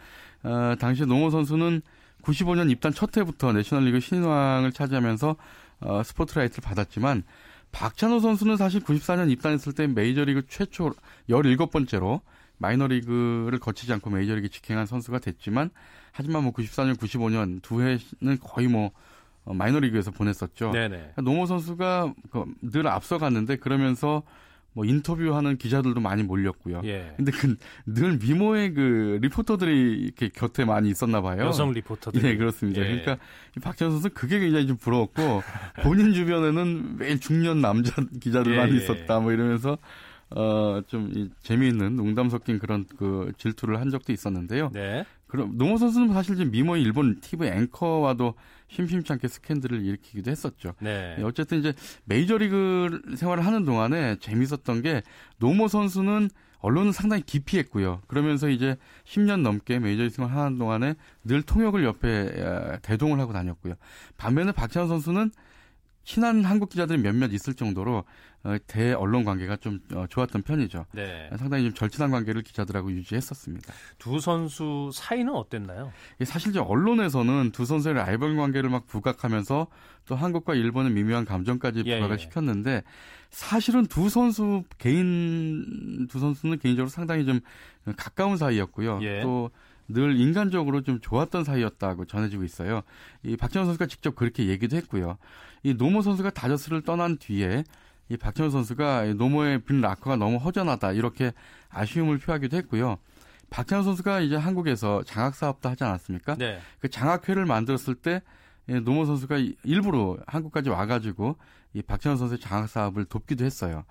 어, 0.43 0.75
당시 0.79 1.05
노모 1.05 1.29
선수는 1.29 1.81
95년 2.23 2.69
입단 2.71 2.93
첫 2.93 3.15
해부터 3.17 3.53
내셔널리그 3.53 3.99
신인왕을 3.99 4.71
차지하면서 4.71 5.35
어, 5.81 6.03
스포트라이트를 6.03 6.61
받았지만 6.61 7.23
박찬호 7.71 8.19
선수는 8.19 8.57
사실 8.57 8.81
94년 8.81 9.31
입단했을 9.31 9.73
때 9.73 9.87
메이저리그 9.87 10.43
최초 10.47 10.93
17번째로 11.29 12.21
마이너리그를 12.57 13.57
거치지 13.59 13.91
않고 13.93 14.09
메이저리그 14.09 14.49
직행한 14.49 14.85
선수가 14.85 15.19
됐지만 15.19 15.71
하지만 16.11 16.43
뭐 16.43 16.51
94년, 16.53 16.95
95년 16.95 17.61
두 17.61 17.81
해는 17.81 18.39
거의 18.39 18.67
뭐 18.67 18.91
어, 19.43 19.53
마이너리그에서 19.53 20.11
보냈었죠. 20.11 20.71
네네. 20.71 21.13
노모 21.23 21.47
선수가 21.47 22.13
그늘 22.29 22.87
앞서갔는데 22.87 23.55
그러면서 23.55 24.21
뭐 24.73 24.85
인터뷰하는 24.85 25.57
기자들도 25.57 25.99
많이 25.99 26.23
몰렸고요. 26.23 26.81
예. 26.85 27.13
근데 27.17 27.31
그 27.31 27.57
늘 27.85 28.17
미모의 28.17 28.73
그 28.73 29.19
리포터들이 29.21 29.99
이렇게 29.99 30.29
곁에 30.29 30.63
많이 30.65 30.89
있었나 30.89 31.21
봐요. 31.21 31.41
여성 31.45 31.71
리포터들. 31.73 32.23
예, 32.23 32.37
그렇습니다. 32.37 32.81
예. 32.81 32.85
그러니까 32.85 33.17
박찬호 33.61 33.91
선수 33.91 34.09
그게 34.13 34.39
굉장히 34.39 34.67
좀 34.67 34.77
부러웠고 34.77 35.41
본인 35.83 36.13
주변에는 36.13 36.97
매일 36.97 37.19
중년 37.19 37.59
남자 37.61 37.93
기자들만 38.21 38.69
예, 38.69 38.73
예. 38.73 38.77
있었다 38.77 39.19
뭐 39.19 39.31
이러면서 39.33 39.77
어좀 40.29 41.31
재미있는 41.41 41.95
농담 41.97 42.29
섞인 42.29 42.57
그런 42.59 42.85
그 42.97 43.31
질투를 43.37 43.81
한 43.81 43.89
적도 43.89 44.13
있었는데요. 44.13 44.69
네. 44.73 45.05
그럼 45.27 45.57
노모 45.57 45.77
선수는 45.77 46.13
사실 46.13 46.35
지금 46.35 46.51
미모의 46.51 46.81
일본 46.83 47.19
TV 47.19 47.47
앵커와도 47.49 48.35
심심치 48.71 49.11
않게 49.11 49.27
스캔들을 49.27 49.85
일으키기도 49.85 50.31
했었죠. 50.31 50.73
네. 50.79 51.15
예, 51.19 51.23
어쨌든 51.23 51.59
이제 51.59 51.73
메이저리그 52.05 53.15
생활을 53.17 53.45
하는 53.45 53.65
동안에 53.65 54.15
재밌었던 54.19 54.81
게 54.81 55.01
노모 55.37 55.67
선수는 55.67 56.29
언론을 56.59 56.93
상당히 56.93 57.23
기피했고요. 57.23 58.01
그러면서 58.07 58.47
이제 58.47 58.77
10년 59.05 59.41
넘게 59.41 59.79
메이저리그 59.79 60.15
생활 60.15 60.33
하는 60.35 60.57
동안에 60.57 60.95
늘 61.23 61.41
통역을 61.41 61.83
옆에 61.83 62.79
대동을 62.81 63.19
하고 63.19 63.33
다녔고요. 63.33 63.75
반면에 64.17 64.51
박찬호 64.51 64.87
선수는 64.87 65.31
친한 66.03 66.43
한국 66.43 66.69
기자들이 66.69 66.99
몇몇 66.99 67.31
있을 67.33 67.53
정도로 67.53 68.03
어, 68.43 68.57
대 68.65 68.91
언론 68.93 69.23
관계가 69.23 69.57
좀 69.57 69.79
어, 69.93 70.05
좋았던 70.09 70.41
편이죠. 70.41 70.85
네. 70.93 71.29
상당히 71.37 71.65
좀 71.65 71.73
절친한 71.73 72.09
관계를 72.09 72.41
기자들하고 72.41 72.91
유지했었습니다. 72.91 73.71
두 73.99 74.19
선수 74.19 74.89
사이는 74.93 75.33
어땠나요? 75.33 75.91
사실 76.23 76.49
이제 76.49 76.59
언론에서는 76.59 77.51
두 77.51 77.65
선수의 77.65 77.95
라이벌 77.95 78.35
관계를 78.35 78.69
막 78.69 78.87
부각하면서 78.87 79.67
또 80.07 80.15
한국과 80.15 80.55
일본의 80.55 80.91
미묘한 80.91 81.25
감정까지 81.25 81.83
예, 81.85 81.95
부각을 81.95 82.15
예. 82.15 82.21
시켰는데 82.21 82.83
사실은 83.29 83.85
두 83.85 84.09
선수 84.09 84.63
개인 84.79 86.07
두 86.09 86.19
선수는 86.19 86.57
개인적으로 86.57 86.89
상당히 86.89 87.25
좀 87.25 87.39
가까운 87.95 88.37
사이였고요. 88.37 88.99
예. 89.03 89.21
또늘 89.21 90.19
인간적으로 90.19 90.81
좀 90.81 90.99
좋았던 90.99 91.43
사이였다고 91.43 92.05
전해지고 92.05 92.43
있어요. 92.43 92.81
이 93.23 93.37
박정현 93.37 93.67
선수가 93.67 93.85
직접 93.85 94.15
그렇게 94.15 94.47
얘기도 94.47 94.75
했고요. 94.77 95.17
이 95.63 95.73
노모 95.73 96.01
선수가 96.01 96.31
다저스를 96.31 96.81
떠난 96.81 97.17
뒤에 97.17 97.63
이 98.09 98.17
박찬호 98.17 98.49
선수가 98.49 99.13
노모의 99.13 99.59
빈 99.63 99.79
라커가 99.79 100.17
너무 100.17 100.37
허전하다 100.37 100.93
이렇게 100.93 101.31
아쉬움을 101.69 102.17
표하기도 102.17 102.57
했고요. 102.57 102.97
박찬호 103.49 103.83
선수가 103.83 104.21
이제 104.21 104.35
한국에서 104.35 105.03
장학 105.03 105.35
사업도 105.35 105.69
하지 105.69 105.83
않았습니까? 105.83 106.35
네. 106.35 106.59
그 106.79 106.89
장학회를 106.89 107.45
만들었을 107.45 107.95
때 107.95 108.21
노모 108.65 109.05
선수가 109.05 109.37
일부러 109.63 110.17
한국까지 110.27 110.69
와가지고 110.69 111.37
이 111.73 111.81
박찬호 111.81 112.17
선수의 112.17 112.39
장학 112.39 112.69
사업을 112.69 113.05
돕기도 113.05 113.45
했어요. 113.45 113.85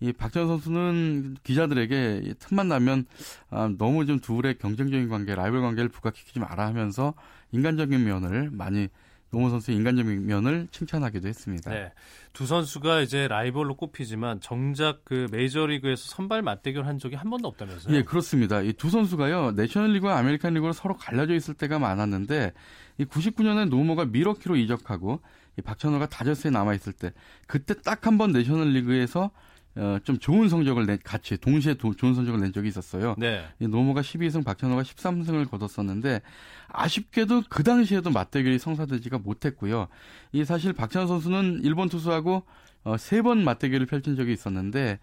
이 0.00 0.12
박찬호 0.12 0.48
선수는 0.48 1.36
기자들에게 1.42 2.34
틈만 2.38 2.68
나면 2.68 3.06
아, 3.50 3.72
너무 3.78 4.06
좀 4.06 4.20
둘의 4.20 4.58
경쟁적인 4.58 5.08
관계, 5.08 5.34
라이벌 5.34 5.60
관계를 5.62 5.88
부각시키지 5.88 6.40
마라 6.40 6.66
하면서 6.66 7.14
인간적인 7.52 8.04
면을 8.04 8.50
많이 8.50 8.88
노모 9.34 9.50
선수의 9.50 9.76
인간적인 9.76 10.26
면을 10.26 10.68
칭찬하기도 10.70 11.26
했습니다. 11.28 11.70
네. 11.70 11.92
두 12.32 12.46
선수가 12.46 13.00
이제 13.02 13.28
라이벌로 13.28 13.74
꼽히지만 13.76 14.40
정작 14.40 15.04
그 15.04 15.26
메이저리그에서 15.30 16.02
선발 16.14 16.42
맞대결 16.42 16.86
한 16.86 16.98
적이 16.98 17.16
한 17.16 17.30
번도 17.30 17.48
없다면서요? 17.48 17.94
예, 17.96 18.02
그렇습니다. 18.02 18.60
이 18.62 18.72
두 18.72 18.90
선수가요. 18.90 19.52
내셔널리그와 19.52 20.18
아메리칸 20.18 20.54
리그로 20.54 20.72
서로 20.72 20.96
갈라져 20.96 21.34
있을 21.34 21.54
때가 21.54 21.78
많았는데 21.78 22.52
이 22.98 23.04
99년에 23.04 23.68
노모가 23.68 24.06
미러키로 24.06 24.56
이적하고 24.56 25.20
이 25.58 25.62
박찬호가 25.62 26.06
다저스에 26.08 26.50
남아 26.50 26.74
있을 26.74 26.92
때 26.92 27.12
그때 27.46 27.74
딱 27.82 28.06
한 28.06 28.18
번 28.18 28.32
내셔널리그에서 28.32 29.30
어, 29.76 29.98
좀 30.04 30.18
좋은 30.18 30.48
성적을 30.48 30.86
내, 30.86 30.96
같이 31.02 31.36
동시에 31.36 31.74
도, 31.74 31.94
좋은 31.94 32.14
성적을 32.14 32.40
낸 32.40 32.52
적이 32.52 32.68
있었어요. 32.68 33.16
네. 33.18 33.44
이 33.58 33.66
노모가 33.66 34.02
12승, 34.02 34.44
박찬호가 34.44 34.82
13승을 34.82 35.50
거뒀었는데 35.50 36.20
아쉽게도 36.68 37.42
그 37.48 37.62
당시에도 37.64 38.10
맞대결이 38.10 38.58
성사되지가 38.58 39.18
못했고요. 39.18 39.88
이 40.32 40.44
사실 40.44 40.72
박찬호 40.72 41.06
선수는 41.08 41.60
일본 41.64 41.88
투수하고 41.88 42.44
어, 42.84 42.96
세 42.98 43.22
번 43.22 43.42
맞대결을 43.44 43.86
펼친 43.86 44.14
적이 44.16 44.32
있었는데 44.32 44.98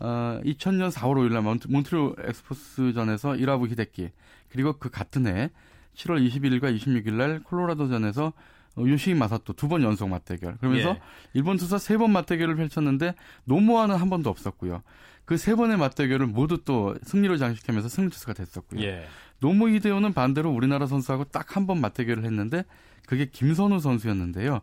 어, 0.00 0.40
2000년 0.44 0.90
4월 0.90 1.14
5일 1.16 1.32
날 1.32 1.42
몬트, 1.42 1.68
몬트리올 1.68 2.16
엑스포스전에서 2.24 3.32
1화부 3.32 3.68
히데키 3.68 4.10
그리고 4.50 4.72
그 4.78 4.88
같은 4.90 5.26
해 5.26 5.50
7월 5.96 6.26
21일과 6.28 6.76
26일 6.76 7.12
날 7.14 7.42
콜로라도전에서 7.42 8.26
어, 8.26 8.32
요시히 8.78 9.14
마사토 9.14 9.52
두 9.54 9.68
번 9.68 9.82
연속 9.82 10.08
맞대결. 10.08 10.56
그러면서 10.58 10.90
예. 10.90 11.00
일본 11.34 11.56
투사 11.56 11.78
세번 11.78 12.10
맞대결을 12.12 12.56
펼쳤는데 12.56 13.14
노모아는 13.44 13.96
한 13.96 14.10
번도 14.10 14.30
없었고요. 14.30 14.82
그 15.24 15.36
세 15.38 15.54
번의 15.54 15.78
맞대결을 15.78 16.26
모두 16.26 16.62
또 16.64 16.96
승리로 17.02 17.38
장식하면서 17.38 17.88
승리 17.88 18.10
투수가 18.10 18.32
됐었고요. 18.34 18.82
예. 18.82 19.06
노모 19.40 19.68
이대호는 19.68 20.12
반대로 20.14 20.50
우리나라 20.50 20.86
선수하고 20.86 21.24
딱 21.24 21.56
한 21.56 21.66
번 21.66 21.80
맞대결을 21.80 22.24
했는데 22.24 22.64
그게 23.06 23.26
김선우 23.26 23.78
선수였는데요. 23.80 24.60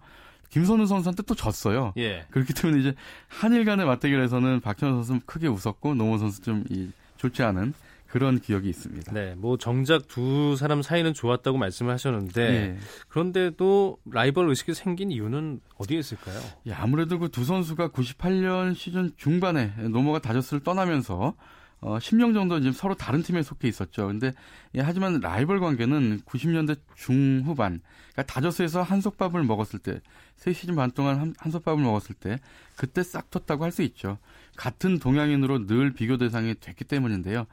김선우 0.49 0.85
선수한테 0.85 1.23
또 1.23 1.33
졌어요. 1.35 1.93
예. 1.97 2.25
그렇기 2.31 2.53
때문에 2.53 2.81
이제 2.81 2.95
한일 3.27 3.63
간의 3.65 3.85
맞대결에서는 3.85 4.59
박현호 4.59 4.95
선수는 4.95 5.21
크게 5.25 5.47
웃었고 5.47 5.95
노모 5.95 6.17
선수 6.17 6.41
좀 6.41 6.63
이, 6.69 6.89
좋지 7.17 7.41
않은 7.43 7.73
그런 8.11 8.39
기억이 8.39 8.69
있습니다. 8.69 9.13
네, 9.13 9.33
뭐 9.37 9.57
정작 9.57 10.07
두 10.07 10.55
사람 10.57 10.81
사이는 10.81 11.13
좋았다고 11.13 11.57
말씀을 11.57 11.91
하셨는데 11.93 12.51
네. 12.51 12.77
그런데도 13.07 13.97
라이벌 14.11 14.49
의식이 14.49 14.73
생긴 14.73 15.11
이유는 15.11 15.61
어디에 15.77 15.97
있을까요? 15.99 16.39
예, 16.67 16.73
아무래도 16.73 17.17
그 17.19 17.29
두 17.31 17.45
선수가 17.45 17.89
98년 17.89 18.75
시즌 18.75 19.11
중반에 19.15 19.73
노모가 19.89 20.19
다저스를 20.19 20.61
떠나면서 20.63 21.33
어, 21.81 21.97
10년 21.97 22.33
정도 22.35 22.59
지금 22.59 22.73
서로 22.73 22.93
다른 22.93 23.23
팀에 23.23 23.41
속해 23.41 23.67
있었죠. 23.67 24.07
근데 24.07 24.33
예, 24.75 24.81
하지만 24.81 25.19
라이벌 25.19 25.59
관계는 25.59 26.21
90년대 26.21 26.77
중후반, 26.95 27.81
그러니까 28.13 28.23
다저스에서 28.33 28.83
한솥밥을 28.83 29.43
먹었을 29.43 29.79
때, 29.79 29.99
세 30.35 30.53
시즌 30.53 30.75
반 30.75 30.91
동안 30.91 31.19
한, 31.19 31.33
한솥밥을 31.37 31.83
먹었을 31.83 32.15
때, 32.15 32.39
그때 32.75 33.01
싹 33.03 33.31
텄다고 33.31 33.61
할 33.61 33.71
수 33.71 33.81
있죠. 33.81 34.19
같은 34.55 34.99
동양인으로 34.99 35.65
늘 35.65 35.91
비교 35.93 36.17
대상이 36.17 36.53
됐기 36.59 36.83
때문인데요. 36.83 37.47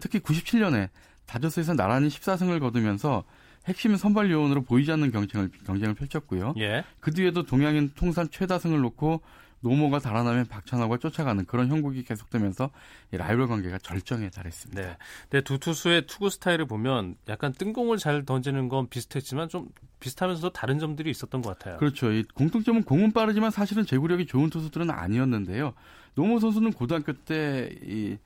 특히 0.00 0.20
97년에 0.20 0.90
다저스에서 1.26 1.74
나란히 1.74 2.08
14승을 2.08 2.60
거두면서 2.60 3.24
핵심 3.66 3.96
선발 3.96 4.30
요원으로 4.30 4.62
보이지 4.62 4.90
않는 4.92 5.10
경쟁을 5.12 5.50
경쟁을 5.64 5.94
펼쳤고요. 5.94 6.54
예. 6.58 6.84
그 7.00 7.12
뒤에도 7.12 7.44
동양인 7.44 7.92
통산 7.94 8.28
최다승을 8.30 8.80
놓고 8.80 9.22
노모가 9.62 10.00
달아나면 10.00 10.46
박찬호가 10.46 10.98
쫓아가는 10.98 11.44
그런 11.46 11.68
형국이 11.68 12.04
계속되면서 12.04 12.70
라이벌 13.12 13.48
관계가 13.48 13.78
절정에 13.78 14.28
달했습니다. 14.30 14.82
네. 14.82 14.96
네, 15.30 15.40
두 15.40 15.58
투수의 15.58 16.06
투구 16.06 16.30
스타일을 16.30 16.66
보면 16.66 17.16
약간 17.28 17.52
뜬공을 17.52 17.96
잘 17.98 18.24
던지는 18.24 18.68
건 18.68 18.88
비슷했지만 18.88 19.48
좀 19.48 19.68
비슷하면서도 20.00 20.52
다른 20.52 20.78
점들이 20.78 21.10
있었던 21.10 21.42
것 21.42 21.58
같아요. 21.58 21.78
그렇죠. 21.78 22.12
이 22.12 22.24
공통점은 22.34 22.82
공은 22.82 23.12
빠르지만 23.12 23.50
사실은 23.50 23.86
제구력이 23.86 24.26
좋은 24.26 24.50
투수들은 24.50 24.90
아니었는데요. 24.90 25.74
노모 26.14 26.40
선수는 26.40 26.72
고등학교 26.72 27.12
때이 27.12 28.18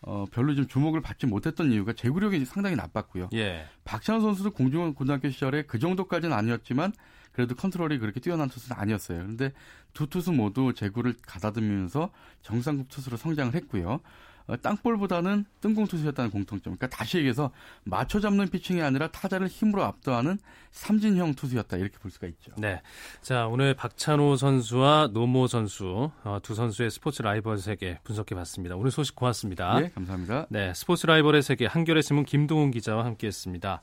어, 0.00 0.24
별로 0.30 0.54
좀 0.54 0.66
주목을 0.66 1.00
받지 1.00 1.26
못했던 1.26 1.72
이유가 1.72 1.92
제구력이 1.92 2.44
상당히 2.44 2.76
나빴고요. 2.76 3.30
예. 3.34 3.66
박찬호 3.84 4.20
선수도 4.20 4.52
공중원 4.52 4.94
고등학교 4.94 5.28
시절에 5.28 5.62
그 5.62 5.78
정도까지는 5.78 6.36
아니었지만 6.36 6.92
그래도 7.38 7.54
컨트롤이 7.54 7.98
그렇게 7.98 8.18
뛰어난 8.18 8.48
투수는 8.48 8.76
아니었어요. 8.80 9.18
그런데 9.18 9.52
두 9.94 10.08
투수 10.08 10.32
모두 10.32 10.72
제구를 10.74 11.14
가다듬으면서 11.24 12.10
정상급 12.42 12.88
투수로 12.88 13.16
성장을 13.16 13.54
했고요. 13.54 14.00
어, 14.48 14.56
땅볼보다는 14.56 15.44
뜬공 15.60 15.86
투수였다는 15.86 16.32
공통점. 16.32 16.74
그러니까 16.74 16.88
다시 16.88 17.18
얘기해서 17.18 17.52
맞춰 17.84 18.18
잡는 18.18 18.48
피칭이 18.48 18.82
아니라 18.82 19.06
타자를 19.12 19.46
힘으로 19.46 19.84
압도하는 19.84 20.40
삼진형 20.72 21.34
투수였다 21.34 21.76
이렇게 21.76 21.96
볼 21.98 22.10
수가 22.10 22.26
있죠. 22.26 22.50
네. 22.56 22.82
자 23.20 23.46
오늘 23.46 23.74
박찬호 23.74 24.34
선수와 24.34 25.10
노모 25.12 25.46
선수 25.46 26.10
어, 26.24 26.40
두 26.42 26.56
선수의 26.56 26.90
스포츠 26.90 27.22
라이벌 27.22 27.58
세계 27.58 28.00
분석해봤습니다. 28.02 28.74
오늘 28.74 28.90
소식 28.90 29.14
고맙습니다. 29.14 29.78
네, 29.78 29.90
감사합니다. 29.90 30.46
네, 30.50 30.74
스포츠 30.74 31.06
라이벌의 31.06 31.42
세계 31.42 31.66
한겨레 31.66 32.02
신문 32.02 32.24
김동훈 32.24 32.72
기자와 32.72 33.04
함께했습니다. 33.04 33.80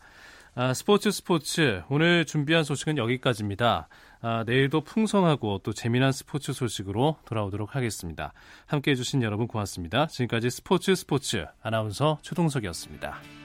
아, 0.57 0.73
스포츠 0.73 1.11
스포츠 1.11 1.83
오늘 1.89 2.23
준비한 2.23 2.63
소식은 2.63 2.97
여기까지입니다. 2.97 3.89
아, 4.21 4.43
내일도 4.47 4.79
풍성하고 4.79 5.59
또 5.63 5.73
재미난 5.73 6.13
스포츠 6.13 6.53
소식으로 6.53 7.17
돌아오도록 7.25 7.75
하겠습니다. 7.75 8.31
함께해 8.65 8.95
주신 8.95 9.21
여러분 9.21 9.47
고맙습니다. 9.47 10.07
지금까지 10.07 10.49
스포츠 10.49 10.95
스포츠 10.95 11.45
아나운서 11.61 12.19
최동석이었습니다. 12.21 13.44